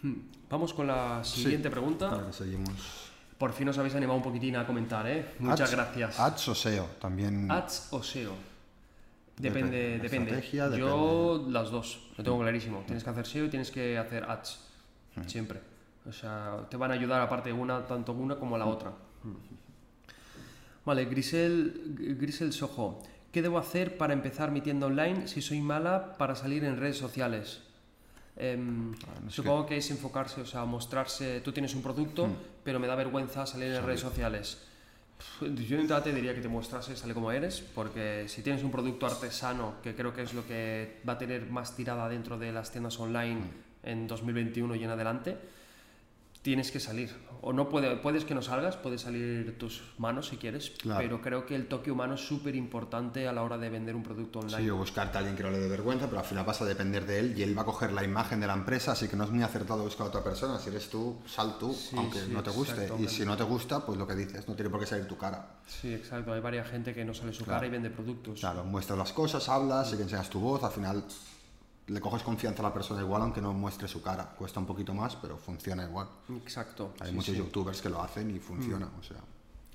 [0.02, 0.14] Hmm.
[0.48, 2.08] Vamos con la siguiente pregunta.
[2.08, 3.10] Ahora seguimos.
[3.38, 5.34] Por fin os habéis animado un poquitín a comentar, ¿eh?
[5.40, 6.20] Muchas Ads- gracias.
[6.20, 6.84] Ads o SEO.
[7.00, 7.50] También.
[7.50, 8.32] ¿Ads o SEO?
[9.36, 10.36] Depende, Depende.
[10.40, 10.78] depende.
[10.78, 12.82] Yo las dos, lo tengo clarísimo.
[12.86, 14.58] Tienes que hacer SEO y tienes que hacer ads.
[15.14, 15.28] Hmm.
[15.28, 15.60] Siempre.
[16.08, 18.92] O sea, te van a ayudar aparte una, tanto una como la otra.
[20.86, 23.02] Vale, Grisel, Grisel Sojo.
[23.32, 26.96] ¿Qué debo hacer para empezar mi tienda online si soy mala para salir en redes
[26.96, 27.60] sociales?
[28.36, 31.40] Em, no sé supongo que es enfocarse, o sea, mostrarse.
[31.40, 32.28] Tú tienes un producto,
[32.62, 34.58] pero me da vergüenza salir en redes sociales.
[35.40, 38.70] Yo en te diría que te muestrases tal y como eres, porque si tienes un
[38.70, 42.52] producto artesano, que creo que es lo que va a tener más tirada dentro de
[42.52, 43.40] las tiendas online
[43.82, 45.38] en 2021 y en adelante,
[46.46, 47.10] tienes que salir.
[47.42, 51.00] O no puede, puedes que no salgas, puedes salir tus manos si quieres, Claro.
[51.00, 54.04] pero creo que el toque humano es súper importante a la hora de vender un
[54.04, 54.62] producto online.
[54.62, 56.64] Sí, o buscarte a alguien que no le dé vergüenza, pero al final vas a
[56.64, 59.16] depender de él y él va a coger la imagen de la empresa, así que
[59.16, 60.56] no es muy acertado buscar a otra persona.
[60.60, 62.92] Si eres tú, sal tú, Sí, aunque sí, no te guste.
[63.00, 65.16] Y si no te gusta, pues lo que dices, no tiene por qué salir tu
[65.18, 65.56] cara.
[65.66, 66.32] Sí, exacto.
[66.32, 67.56] Hay varias gente que no sale su Claro.
[67.58, 68.38] cara y vende productos.
[68.38, 71.02] Claro, muestras las cosas, hablas, y que enseñas tu voz, al final
[71.88, 74.24] le coges confianza a la persona igual, aunque no muestre su cara.
[74.36, 76.08] Cuesta un poquito más, pero funciona igual.
[76.30, 76.94] Exacto.
[77.00, 77.38] Hay sí, muchos sí.
[77.38, 79.18] youtubers que lo hacen y funciona, o sea.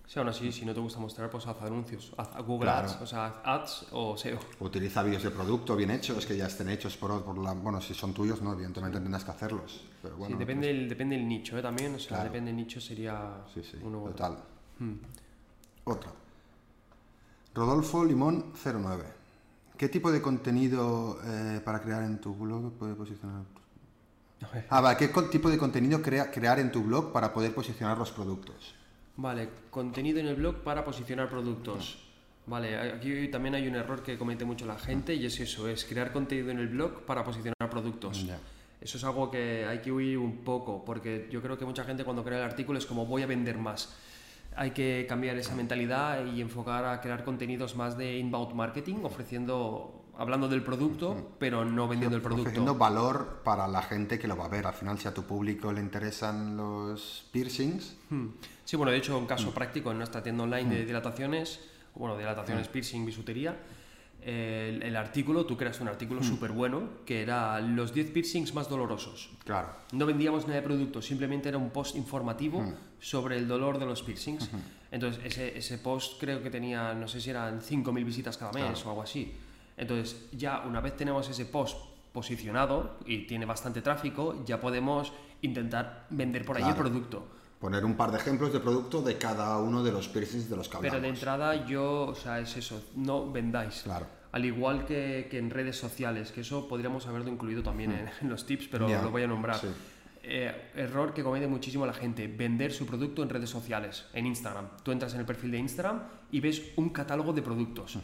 [0.06, 2.12] Sí, aún así, si no te gusta mostrar, pues haz anuncios.
[2.18, 2.90] Haz Google Claro.
[2.90, 4.40] Ads, o sea, haz ads o SEO.
[4.60, 7.54] Utiliza vídeos de producto bien hechos, que ya estén hechos por, por la...
[7.54, 9.86] Bueno, si son tuyos, no, evidentemente tendrás que hacerlos.
[10.02, 11.62] Pero bueno, sí, depende, el, depende del nicho, ¿eh?
[11.62, 12.24] También, o sea, Claro.
[12.26, 14.12] depende del nicho sería Sí, sí, uno u otro.
[14.16, 14.38] total.
[14.80, 14.96] Hmm.
[15.86, 16.12] Otra.
[17.54, 19.06] Rodolfo Limón 09.
[19.82, 23.42] ¿Qué tipo de contenido eh, para crear en tu blog puede posicionar?
[24.70, 28.12] Ah, vale, ¿qué tipo de contenido crea- crear en tu blog para poder posicionar los
[28.12, 28.76] productos?
[29.18, 31.98] Vale, contenido en el blog para posicionar productos.
[32.46, 35.84] Vale, aquí también hay un error que comete mucho la gente y es eso, es
[35.86, 38.24] crear contenido en el blog para posicionar productos.
[38.80, 42.04] Eso es algo que hay que huir un poco, porque yo creo que mucha gente
[42.04, 43.96] cuando crea el artículo es como voy a vender más.
[44.56, 50.04] Hay que cambiar esa mentalidad y enfocar a crear contenidos más de inbound marketing, ofreciendo,
[50.18, 52.44] hablando del producto, pero no vendiendo el producto.
[52.44, 54.68] Ofreciendo valor para la gente que lo va a ver.
[54.68, 58.28] Al final, si a tu público le interesan los piercings, Hmm.
[58.66, 61.60] Sí, bueno, de hecho, un caso práctico en nuestra tienda online de dilataciones,
[61.96, 63.58] bueno, dilataciones, piercing, bisutería,
[64.24, 68.70] el, el artículo, tú creas un artículo súper bueno que era los 10 piercings más
[68.70, 69.30] dolorosos.
[69.44, 69.70] claro.
[69.92, 72.64] No vendíamos nada de producto, simplemente era un post informativo
[73.00, 74.50] sobre el dolor de los piercings.
[74.92, 78.86] Entonces, ese, ese post creo que tenía, no sé si eran 5.000 visitas cada mes
[78.86, 79.34] o algo así.
[79.78, 81.78] Entonces, ya una vez tenemos ese post
[82.12, 87.26] posicionado y tiene bastante tráfico, ya podemos intentar vender por ahí el producto.
[87.62, 90.68] Poner un par de ejemplos de producto de cada uno de los piercings de los
[90.68, 90.94] que hablamos.
[90.98, 93.84] Pero de entrada yo, o sea, es eso, no vendáis.
[93.84, 94.08] Claro.
[94.32, 98.30] Al igual que, que en redes sociales, que eso podríamos haberlo incluido también en, en
[98.30, 99.58] los tips, pero Ya, lo voy a nombrar.
[99.60, 99.68] sí.
[100.24, 104.68] Eh, error que comete muchísimo la gente, vender su producto en redes sociales, en Instagram.
[104.84, 106.00] Tú entras en el perfil de Instagram
[106.32, 107.98] y ves un catálogo de productos.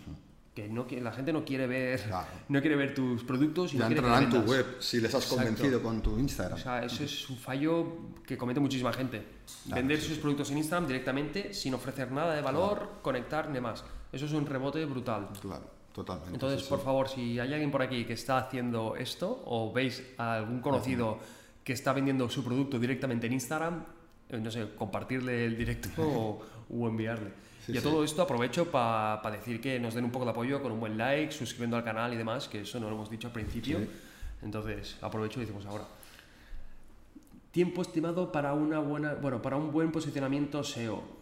[0.58, 2.26] Que no, que la gente no quiere ver, Claro.
[2.50, 5.22] no quiere ver tus productos y Ya no entrarán en tu web si les has
[5.24, 5.36] Exacto.
[5.36, 6.58] convencido con tu Instagram.
[6.58, 7.86] O sea, eso es un fallo
[8.26, 9.24] que comete muchísima gente.
[9.68, 13.54] Claro, Vender sí, sus productos en Instagram directamente sin ofrecer nada de valor, conectar ni
[13.54, 13.84] demás.
[14.12, 15.30] Eso es un rebote brutal.
[15.40, 16.34] Claro, totalmente.
[16.34, 16.86] Entonces, sí, por sí.
[16.86, 21.20] favor, si hay alguien por aquí que está haciendo esto o veis a algún conocido
[21.64, 23.84] que está vendiendo su producto directamente en Instagram,
[24.30, 26.42] eh, no sé, compartirle el directo o,
[26.76, 27.46] o enviarle.
[27.68, 27.88] Sí, y a sí.
[27.88, 30.98] todo esto aprovecho para decir que nos den un poco de apoyo con un buen
[30.98, 33.78] like, suscribiendo al canal y demás, que eso no lo hemos dicho al principio.
[33.80, 33.90] Sí.
[34.42, 35.84] Entonces, aprovecho y decimos ahora.
[37.52, 41.18] Tiempo estimado para una buena, bueno, para un buen posicionamiento SEO.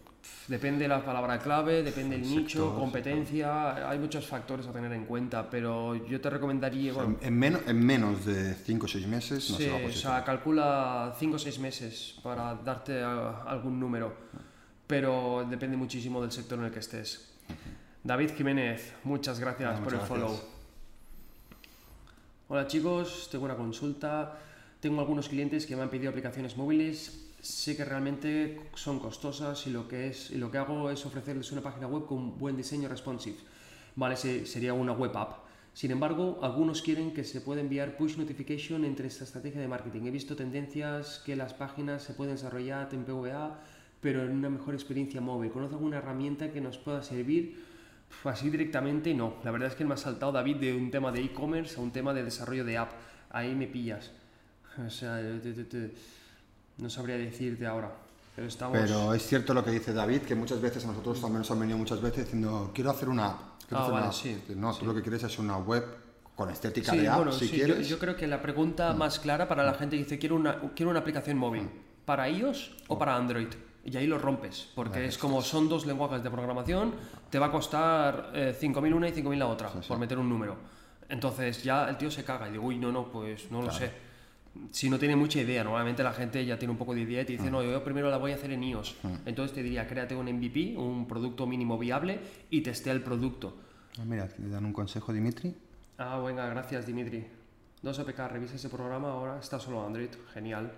[0.48, 4.72] Depende de la palabra clave, depende del El nicho, sector, competencia, hay muchos factores a
[4.72, 8.86] tener en cuenta, pero yo te recomendaría, bueno, En, en menos, en menos de 5
[8.86, 10.24] o 6 meses no sí, se va a o sea, posicionar.
[10.24, 14.14] calcula 5 o 6 meses para darte ah, algún número,
[14.86, 17.32] pero depende muchísimo del sector en el que estés.
[18.04, 20.40] David Jiménez, muchas gracias por muchas el follow.
[22.48, 24.38] Hola chicos, tengo una consulta.
[24.78, 27.26] Tengo algunos clientes que me han pedido aplicaciones móviles.
[27.40, 31.50] Sé que realmente son costosas y lo que, es, y lo que hago es ofrecerles
[31.50, 33.36] una página web con buen diseño responsive.
[33.96, 35.46] Vale, sería una web app.
[35.72, 40.02] Sin embargo, algunos quieren que se pueda enviar push notification entre esta estrategia de marketing.
[40.06, 43.60] He visto tendencias que las páginas se pueden desarrollar en PVA,
[44.00, 45.50] pero en una mejor experiencia móvil.
[45.50, 47.64] ¿Conoce alguna herramienta que nos pueda servir?
[48.24, 49.34] Así directamente no.
[49.44, 51.90] La verdad es que me ha saltado David de un tema de e-commerce a un
[51.90, 52.92] tema de desarrollo de app.
[53.30, 54.10] Ahí me pillas.
[54.86, 55.18] O sea,
[56.76, 57.90] no sabría decirte ahora.
[58.34, 58.78] Pero, estamos...
[58.78, 61.60] pero es cierto lo que dice David, que muchas veces a nosotros también nos han
[61.60, 63.40] venido muchas veces diciendo, quiero hacer una app.
[63.70, 64.36] Ah, vale, sí.
[64.54, 65.84] No, tú lo que quieres es una web
[66.34, 67.88] con estética de app, si quieres.
[67.88, 68.98] Yo, creo que la pregunta mm.
[68.98, 69.76] más clara para la mm.
[69.76, 71.62] gente dice, quiero una, quiero una aplicación móvil.
[71.62, 72.04] Mm.
[72.04, 73.48] ¿Para iOS o para Android?
[73.86, 76.94] Y ahí lo rompes, porque es como son dos lenguajes de programación,
[77.30, 80.56] te va a costar 5.000 eh, una y 5.000 la otra, por meter un número.
[81.08, 84.06] Entonces ya el tío se caga y digo, uy, no, no, pues no lo sé.
[84.70, 87.24] Si no tiene mucha idea, normalmente la gente ya tiene un poco de idea y
[87.26, 87.52] te dice, mm.
[87.52, 88.96] no, yo primero la voy a hacer en iOS.
[89.02, 89.14] Mm.
[89.26, 92.18] Entonces te diría, créate un MVP, un producto mínimo viable
[92.50, 93.56] y testea el producto.
[93.98, 95.54] Ah, mira, le dan un consejo Dimitri.
[95.98, 97.26] Ah, venga, gracias Dimitri.
[97.82, 100.72] 2APK, revisa ese programa, ahora está solo Android, genial.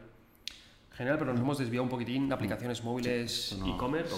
[0.99, 4.17] Genial, pero nos hemos desviado un poquitín aplicaciones móviles, e-commerce.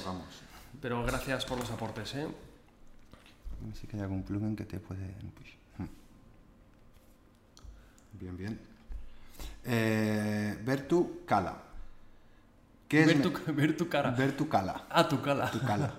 [0.80, 2.26] Pero gracias por los aportes, ¿eh?
[3.74, 5.14] Sí que hay algún plugin que te puede...
[5.76, 5.84] Hmm.
[8.18, 8.60] Bien, bien.
[9.62, 11.58] Eh, ver tu cala.
[12.88, 14.12] ¿Qué ver, tu, ver tu cara.
[14.12, 14.86] Ver tu cala.
[14.88, 15.50] Ah, tu cala.
[15.50, 15.92] Tu cala.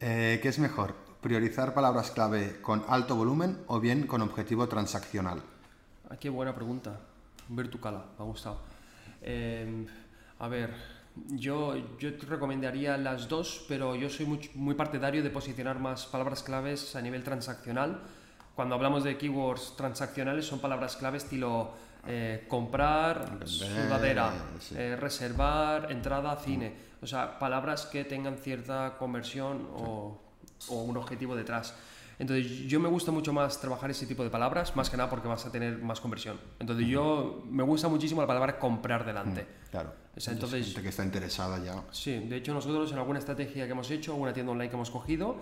[0.00, 0.96] Eh, ¿Qué es mejor?
[1.20, 5.40] ¿Priorizar palabras clave con alto volumen o bien con objetivo transaccional?
[6.10, 6.98] Ah, qué buena pregunta.
[7.48, 8.73] Ver tu cala, me ha gustado.
[9.24, 9.86] Em,
[10.38, 10.70] a ver,
[11.28, 16.06] yo, yo te recomendaría las dos, pero yo soy muy, muy, partidario de posicionar más
[16.06, 18.02] palabras claves a nivel transaccional.
[18.54, 21.72] Cuando hablamos de keywords transaccionales son palabras claves estilo
[22.06, 24.32] eh, comprar, sudadera,
[24.74, 26.74] eh, reservar, entrada, cine.
[27.00, 30.20] O sea, palabras que tengan cierta conversión o,
[30.68, 31.74] o un objetivo detrás.
[32.18, 35.28] Entonces, yo me gusta mucho más trabajar ese tipo de palabras, más que nada porque
[35.28, 36.38] vas a tener más conversión.
[36.58, 39.42] Entonces, yo me gusta muchísimo la palabra comprar delante.
[39.42, 39.92] Mm, claro.
[40.16, 41.82] O sea, entonces, gente que está interesada ya.
[41.90, 44.90] Sí, de hecho, nosotros en alguna estrategia que hemos hecho, alguna tienda online que hemos
[44.90, 45.36] cogido,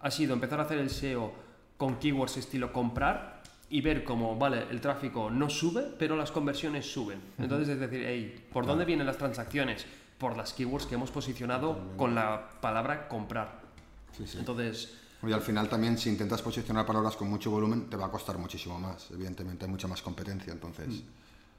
[0.00, 1.32] ha sido empezar a hacer el SEO
[1.76, 3.40] con keywords estilo comprar
[3.70, 7.20] y ver cómo, vale, el tráfico no sube, pero las conversiones suben.
[7.38, 9.86] Entonces, es decir, hey, ¿por dónde vienen las transacciones?
[10.18, 13.60] Por las keywords que hemos posicionado con la palabra comprar.
[14.12, 14.38] Sí, sí.
[14.38, 18.10] Entonces, y al final también si intentas posicionar palabras con mucho volumen te va a
[18.10, 19.10] costar muchísimo más.
[19.10, 20.88] Evidentemente hay mucha más competencia, entonces...
[20.88, 21.00] Mm.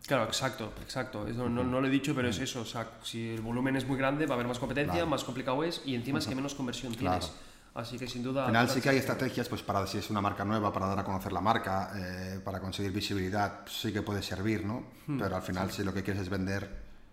[0.06, 1.28] Claro, exacto, exacto.
[1.28, 2.62] no, no, lo he dicho, pero es eso.
[2.62, 5.64] O sea, si el volumen es muy grande va a haber más competencia, más complicado
[5.64, 7.32] es y encima es que menos conversión tienes.
[7.74, 8.46] Así que sin duda...
[8.46, 11.00] Al final sí que hay estrategias pues para si es una marca nueva, para dar
[11.00, 14.88] a conocer la marca, eh, para conseguir visibilidad, sí que puede servir, ¿no?
[15.08, 15.18] Hmm.
[15.18, 16.70] Pero al final si lo que quieres es vender,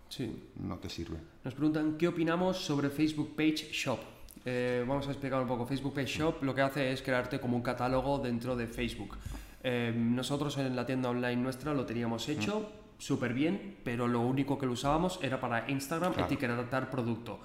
[0.09, 0.51] sí.
[0.57, 1.19] no te sirve.
[1.45, 4.01] Nos preguntan qué opinamos sobre Facebook Page Shop.
[4.45, 5.67] Eh, vamos a explicar un poco.
[5.67, 9.17] Facebook Page Shop lo que hace es crearte como un catálogo dentro de Facebook.
[9.63, 14.59] Eh, nosotros en la tienda online nuestra lo teníamos hecho súper bien, pero lo único
[14.59, 17.39] que lo usábamos era para Instagram etiquetar producto.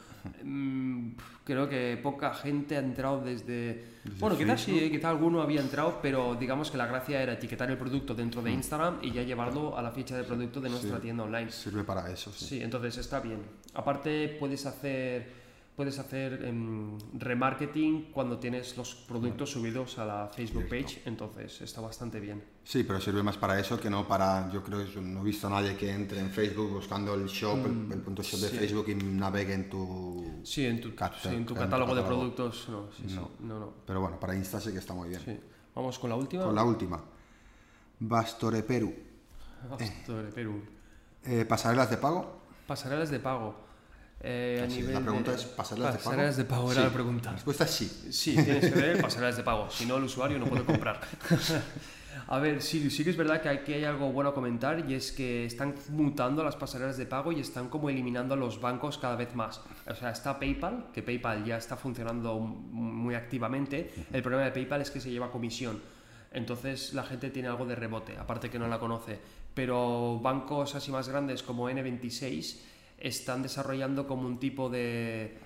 [0.43, 1.11] Mm,
[1.43, 3.85] creo que poca gente ha entrado desde...
[4.19, 7.77] bueno, quizás sí, quizás alguno había entrado, pero digamos que la gracia era etiquetar el
[7.77, 11.23] producto dentro de Instagram y ya llevarlo a la ficha de producto de nuestra tienda
[11.23, 11.51] online.
[11.51, 12.45] Sirve para eso, sí.
[12.45, 13.41] Sí, entonces está bien.
[13.75, 15.42] Aparte puedes hacer
[15.75, 21.81] puedes hacer em, remarketing cuando tienes los productos subidos a la Facebook page, entonces está
[21.81, 22.43] bastante bien.
[22.63, 25.47] Sí, pero sirve más para eso que no para, yo creo, que no he visto
[25.47, 28.85] a nadie que entre en Facebook buscando el shop, el, mm, punto shop de Facebook
[28.89, 30.41] y navegue en tu...
[30.43, 33.59] Sí, en tu, en tu catálogo, de productos, no, no.
[33.59, 35.41] no, Pero bueno, para Insta sí que está muy bien.
[35.75, 36.43] Vamos con la última.
[36.43, 37.03] Con la última.
[37.99, 38.93] Bastore Perú.
[39.69, 40.61] Bastore Perú.
[41.25, 42.41] Eh, ¿Pasarelas de pago?
[42.67, 43.62] Pasarelas de pago.
[44.25, 46.71] Eh, la pregunta es pasarelas, pasarelas de pago.
[46.71, 47.31] era la pregunta.
[47.31, 48.07] La respuesta es sí.
[48.09, 49.69] Sí, tienes que ver pasarelas de pago.
[49.69, 51.01] Si no, el usuario no puede comprar.
[52.27, 54.93] a ver, sí, sí que es verdad que aquí hay algo bueno a comentar y
[54.93, 58.97] es que están mutando las pasarelas de pago y están como eliminando a los bancos
[58.97, 59.59] cada vez más.
[59.87, 63.93] O sea, está PayPal, que PayPal ya está funcionando muy activamente.
[64.13, 65.81] El problema de PayPal es que se lleva comisión.
[66.31, 69.19] Entonces la gente tiene algo de rebote, aparte que no la conoce.
[69.53, 72.71] Pero bancos así más grandes como N26
[73.03, 75.37] están desarrollando como un tipo de,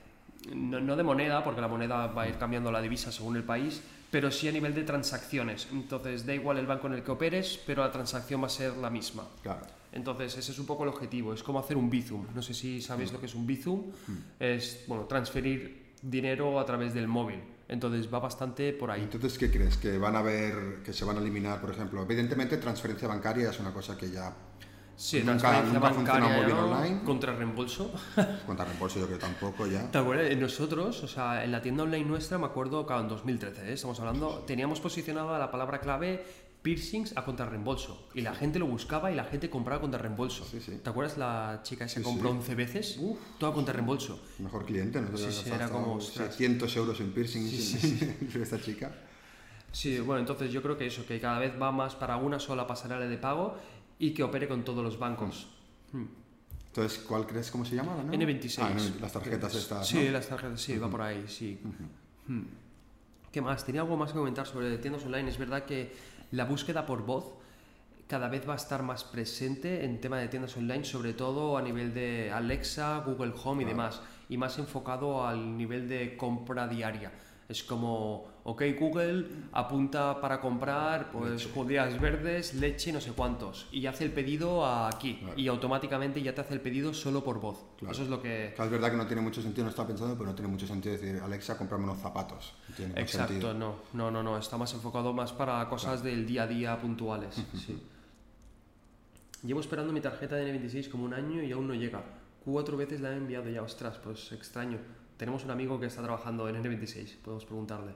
[0.53, 3.81] no, de moneda, porque la moneda va a ir cambiando la divisa según el país,
[4.11, 5.67] pero sí a nivel de transacciones.
[5.71, 8.77] Entonces, da igual el banco en el que operes, pero la transacción va a ser
[8.77, 9.27] la misma.
[9.41, 9.65] Claro.
[9.91, 11.33] Entonces, ese es un poco el objetivo.
[11.33, 12.27] Es como hacer un Bizum.
[12.35, 13.13] No sé si sabéis mm.
[13.15, 13.87] lo que es un Bizum.
[14.07, 14.17] Mm.
[14.39, 17.41] Es, bueno, transferir dinero a través del móvil.
[17.67, 19.01] Entonces va bastante por ahí.
[19.01, 19.77] Entonces, ¿qué crees?
[19.77, 22.03] ¿Que van a ver, que se van a eliminar, por ejemplo?
[22.03, 24.33] Evidentemente, transferencia bancaria es una cosa que ya
[24.97, 27.03] Sí, nunca, nunca ha funcionado muy bien online.
[27.03, 27.91] contra reembolso.
[28.47, 29.91] Contra reembolso yo creo que tampoco ya.
[29.91, 30.35] ¿Te acuerdas?
[30.37, 33.73] Nosotros, o sea, en la tienda online nuestra, me acuerdo, claro, en 2013, ¿eh?
[33.73, 36.25] estamos hablando, teníamos posicionada la palabra clave
[36.63, 38.09] piercings a contra reembolso.
[38.15, 40.43] Y la gente lo buscaba y la gente compraba contra reembolso.
[40.45, 40.79] Sí, sí.
[40.83, 42.37] ¿Te acuerdas la chica esa Sí, compró sí.
[42.37, 42.97] 11 veces?
[42.99, 43.19] Uf.
[43.37, 44.19] Toda contra reembolso.
[44.39, 45.15] Mejor cliente, ¿no?
[45.15, 46.35] Sí, sí, era como, ostras.
[46.35, 48.91] 600 euros en piercing Sí, esta chica.
[49.71, 52.65] Sí, bueno, entonces yo creo que eso, que cada vez va más para una sola
[52.65, 53.55] pasarela de pago
[53.99, 55.47] y que opere con todos los bancos.
[55.91, 56.05] Hmm.
[56.67, 57.95] Entonces, ¿cuál crees cómo se llama?
[57.95, 58.23] la nueva?
[58.23, 58.59] N26.
[58.61, 58.71] Ah,
[59.01, 59.87] las tarjetas estas.
[59.87, 60.11] Sí, ¿no?
[60.11, 61.59] las tarjetas, sí, va por ahí, sí.
[62.27, 62.43] Hmm.
[63.31, 63.65] ¿Qué más?
[63.65, 65.29] Tenía algo más que comentar sobre tiendas online.
[65.29, 65.93] Es verdad que
[66.31, 67.33] la búsqueda por voz
[68.07, 71.61] cada vez va a estar más presente en tema de tiendas online, sobre todo a
[71.61, 73.77] nivel de Alexa, Google Home y Claro.
[73.77, 77.11] demás, y más enfocado al nivel de compra diaria.
[77.49, 83.85] Es como, ok Google, apunta para comprar pues judías verdes, leche, no sé cuántos, y
[83.85, 85.33] hace el pedido aquí, Claro.
[85.39, 87.63] y automáticamente ya te hace el pedido solo por voz.
[87.77, 87.93] Claro.
[87.93, 88.51] Eso es lo que...
[88.53, 90.67] Claro, es verdad que no tiene mucho sentido, no estaba pensando, pero no tiene mucho
[90.67, 92.53] sentido decir, Alexa, cómprame unos zapatos.
[92.75, 96.47] Tiene Exacto, no, no, no, no, está más enfocado más para cosas del día a
[96.47, 97.33] día puntuales.
[97.65, 97.81] sí.
[99.43, 102.03] Llevo esperando mi tarjeta de N26 como un año y aún no llega.
[102.43, 104.79] Cuatro veces la he enviado ya, ostras, pues extraño.
[105.17, 107.93] Tenemos un amigo que está trabajando en N26, podemos preguntarle.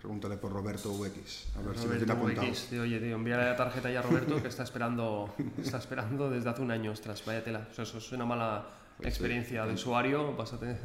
[0.00, 2.46] Pregúntale por Roberto UX, a ver si lo Roberto tiene apuntado.
[2.46, 6.30] VX, de, oye, tío, envíale la tarjeta ya a Roberto que está esperando, está esperando
[6.30, 7.66] desde hace un año, ostras, vaya tela.
[7.70, 9.08] O sea, eso es una mala Pues sí.
[9.08, 10.78] experiencia de usuario, vas a tener...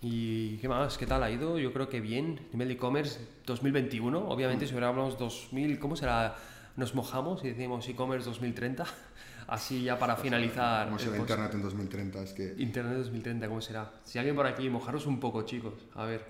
[0.00, 0.96] ¿Y qué más?
[0.96, 1.58] ¿Qué tal ha ido?
[1.58, 2.40] Yo creo que bien.
[2.52, 4.28] Nivel de e-commerce 2021.
[4.28, 6.36] Obviamente, si hubiéramos 2000, ¿cómo será?
[6.76, 8.84] Nos mojamos y decimos e-commerce 2030.
[9.48, 10.86] Así ya para finalizar.
[10.86, 11.16] ¿Cómo será.
[11.16, 12.22] Internet en 2030?
[12.22, 13.90] Es que Internet 2030, ¿cómo será?
[14.04, 15.72] Si alguien por aquí, mojaros un poco, chicos.
[15.94, 16.24] A ver,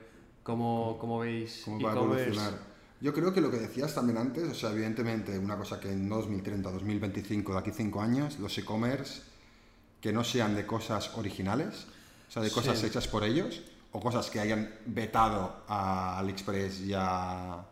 [0.45, 2.53] ¿cómo, cómo veis cómo va a evolucionar.
[3.01, 6.09] Yo creo que lo que decías también antes, o sea, evidentemente una cosa que en
[6.09, 9.23] 2030, 2025, de aquí cinco años, los e-commerce
[10.01, 11.87] que no sean de cosas originales,
[12.29, 12.87] o sea, de cosas Sí.
[12.87, 13.63] hechas por ellos,
[13.93, 17.65] o cosas que hayan vetado a AliExpress y a,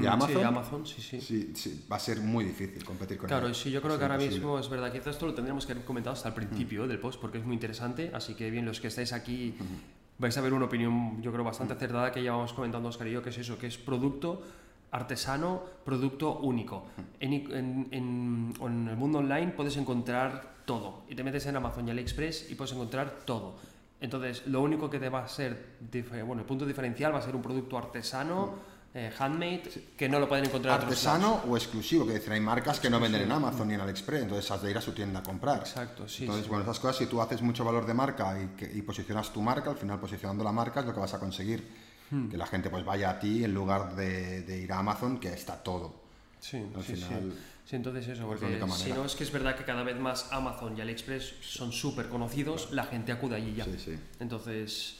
[0.00, 1.20] Y a Amazon, Sí, Amazon, sí, sí.
[1.20, 3.58] sí, sí, va a ser muy difícil competir con Claro, ellos.
[3.60, 4.46] sí, yo creo a que ser ahora imposible.
[4.46, 7.20] mismo es verdad, quizás esto lo tendríamos que haber comentado hasta el principio del post
[7.20, 9.54] porque es muy interesante, así que bien, los que estáis aquí
[10.18, 13.12] vais a ver una opinión, yo creo, bastante acertada que ya vamos comentando Oscar y
[13.12, 14.42] yo, que es eso, que es producto
[14.92, 16.86] artesano, producto único.
[17.20, 21.56] En, i- en- en- en el mundo online puedes encontrar todo, y te metes en
[21.56, 23.56] Amazon y AliExpress y puedes encontrar todo.
[24.00, 25.76] Entonces, lo único que te va a ser,
[26.26, 28.54] bueno, el punto diferencial va a ser un producto artesano,
[28.94, 29.62] eh, handmade,
[29.96, 30.90] que no lo pueden encontrar otros.
[30.92, 34.22] Artesano o exclusivo, que decir, hay marcas que no venden en Amazon ni en AliExpress,
[34.22, 35.60] entonces has de ir a su tienda a comprar.
[35.60, 36.24] Exacto, sí.
[36.24, 36.48] Entonces, sí.
[36.50, 39.40] bueno, esas cosas, si tú haces mucho valor de marca y, que- y posicionas tu
[39.40, 41.66] marca, al final posicionando la marca es lo que vas a conseguir.
[42.10, 42.28] Hmm.
[42.28, 45.32] Que la gente pues vaya a ti en lugar de, de ir a Amazon, que
[45.32, 45.94] está todo.
[46.40, 47.38] Sí, Al sí, final, sí.
[47.64, 50.76] Sí, entonces eso, porque si no es que es verdad que cada vez más Amazon
[50.76, 53.64] y AliExpress son súper conocidos, la gente acude allí ya.
[53.64, 53.98] Sí, sí.
[54.20, 54.96] Entonces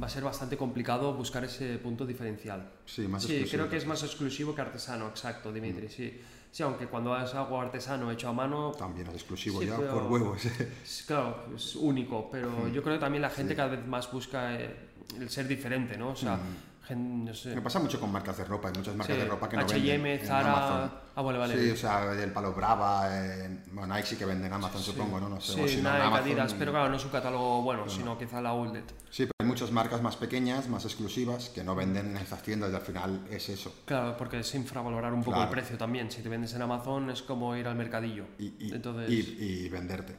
[0.00, 2.70] va a ser bastante complicado buscar ese punto diferencial.
[2.86, 6.20] Sí, más sí, exclusivo creo que es más exclusivo que artesano, exacto, Dimitri, sí.
[6.50, 9.92] Sí, aunque cuando es algo artesano hecho a mano, También es exclusivo Sí, ya, pero-
[9.94, 10.42] por huevos.
[11.06, 14.76] claro, es único, pero yo creo que también la gente cada vez más busca eh,
[15.18, 16.10] el ser diferente, ¿no?
[16.10, 16.38] O sea,
[16.86, 17.54] gen- no sé.
[17.54, 19.62] Me pasa mucho con marcas de ropa, hay muchas marcas Sí, de ropa que no
[19.62, 21.58] H&M, Zara, ah, vale, vale.
[21.58, 25.20] Sí, o sea, el Palo Brava, eh, bueno, Nike sí que venden en Amazon, supongo,
[25.20, 25.30] ¿no?
[25.30, 27.62] No sé, o Sí, si no, Nike, Amazon, Adidas, pero claro, no es un catálogo
[27.62, 28.84] bueno, sino quizá la outlet.
[29.10, 32.74] Sí, pero muchas marcas más pequeñas, más exclusivas, que no venden en estas tiendas y
[32.74, 33.72] al final es eso.
[33.84, 35.44] Claro, porque es infravalorar un poco Claro.
[35.44, 36.10] el precio también.
[36.10, 38.24] Si te vendes en Amazon es como ir al mercadillo.
[38.38, 40.16] y, y, Entonces, y- y venderte.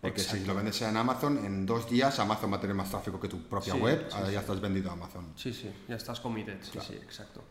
[0.00, 3.18] Porque si lo vendes en Amazon, en dos días Amazon va a tener más tráfico
[3.20, 4.32] que tu propia Sí, web, sí, ahora sí.
[4.34, 5.32] ya estás vendido a Amazon.
[5.36, 6.56] sí, sí, ya estás committed.
[6.62, 7.42] Sí, sí, exacto.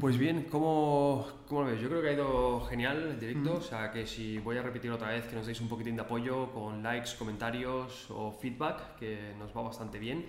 [0.00, 1.80] Pues bien, ¿cómo, ¿cómo lo ves?
[1.80, 4.90] Yo creo que ha ido genial el directo, o sea que si voy a repetir
[4.90, 9.34] otra vez que nos deis un poquitín de apoyo con likes, comentarios o feedback, que
[9.38, 10.24] nos va bastante bien.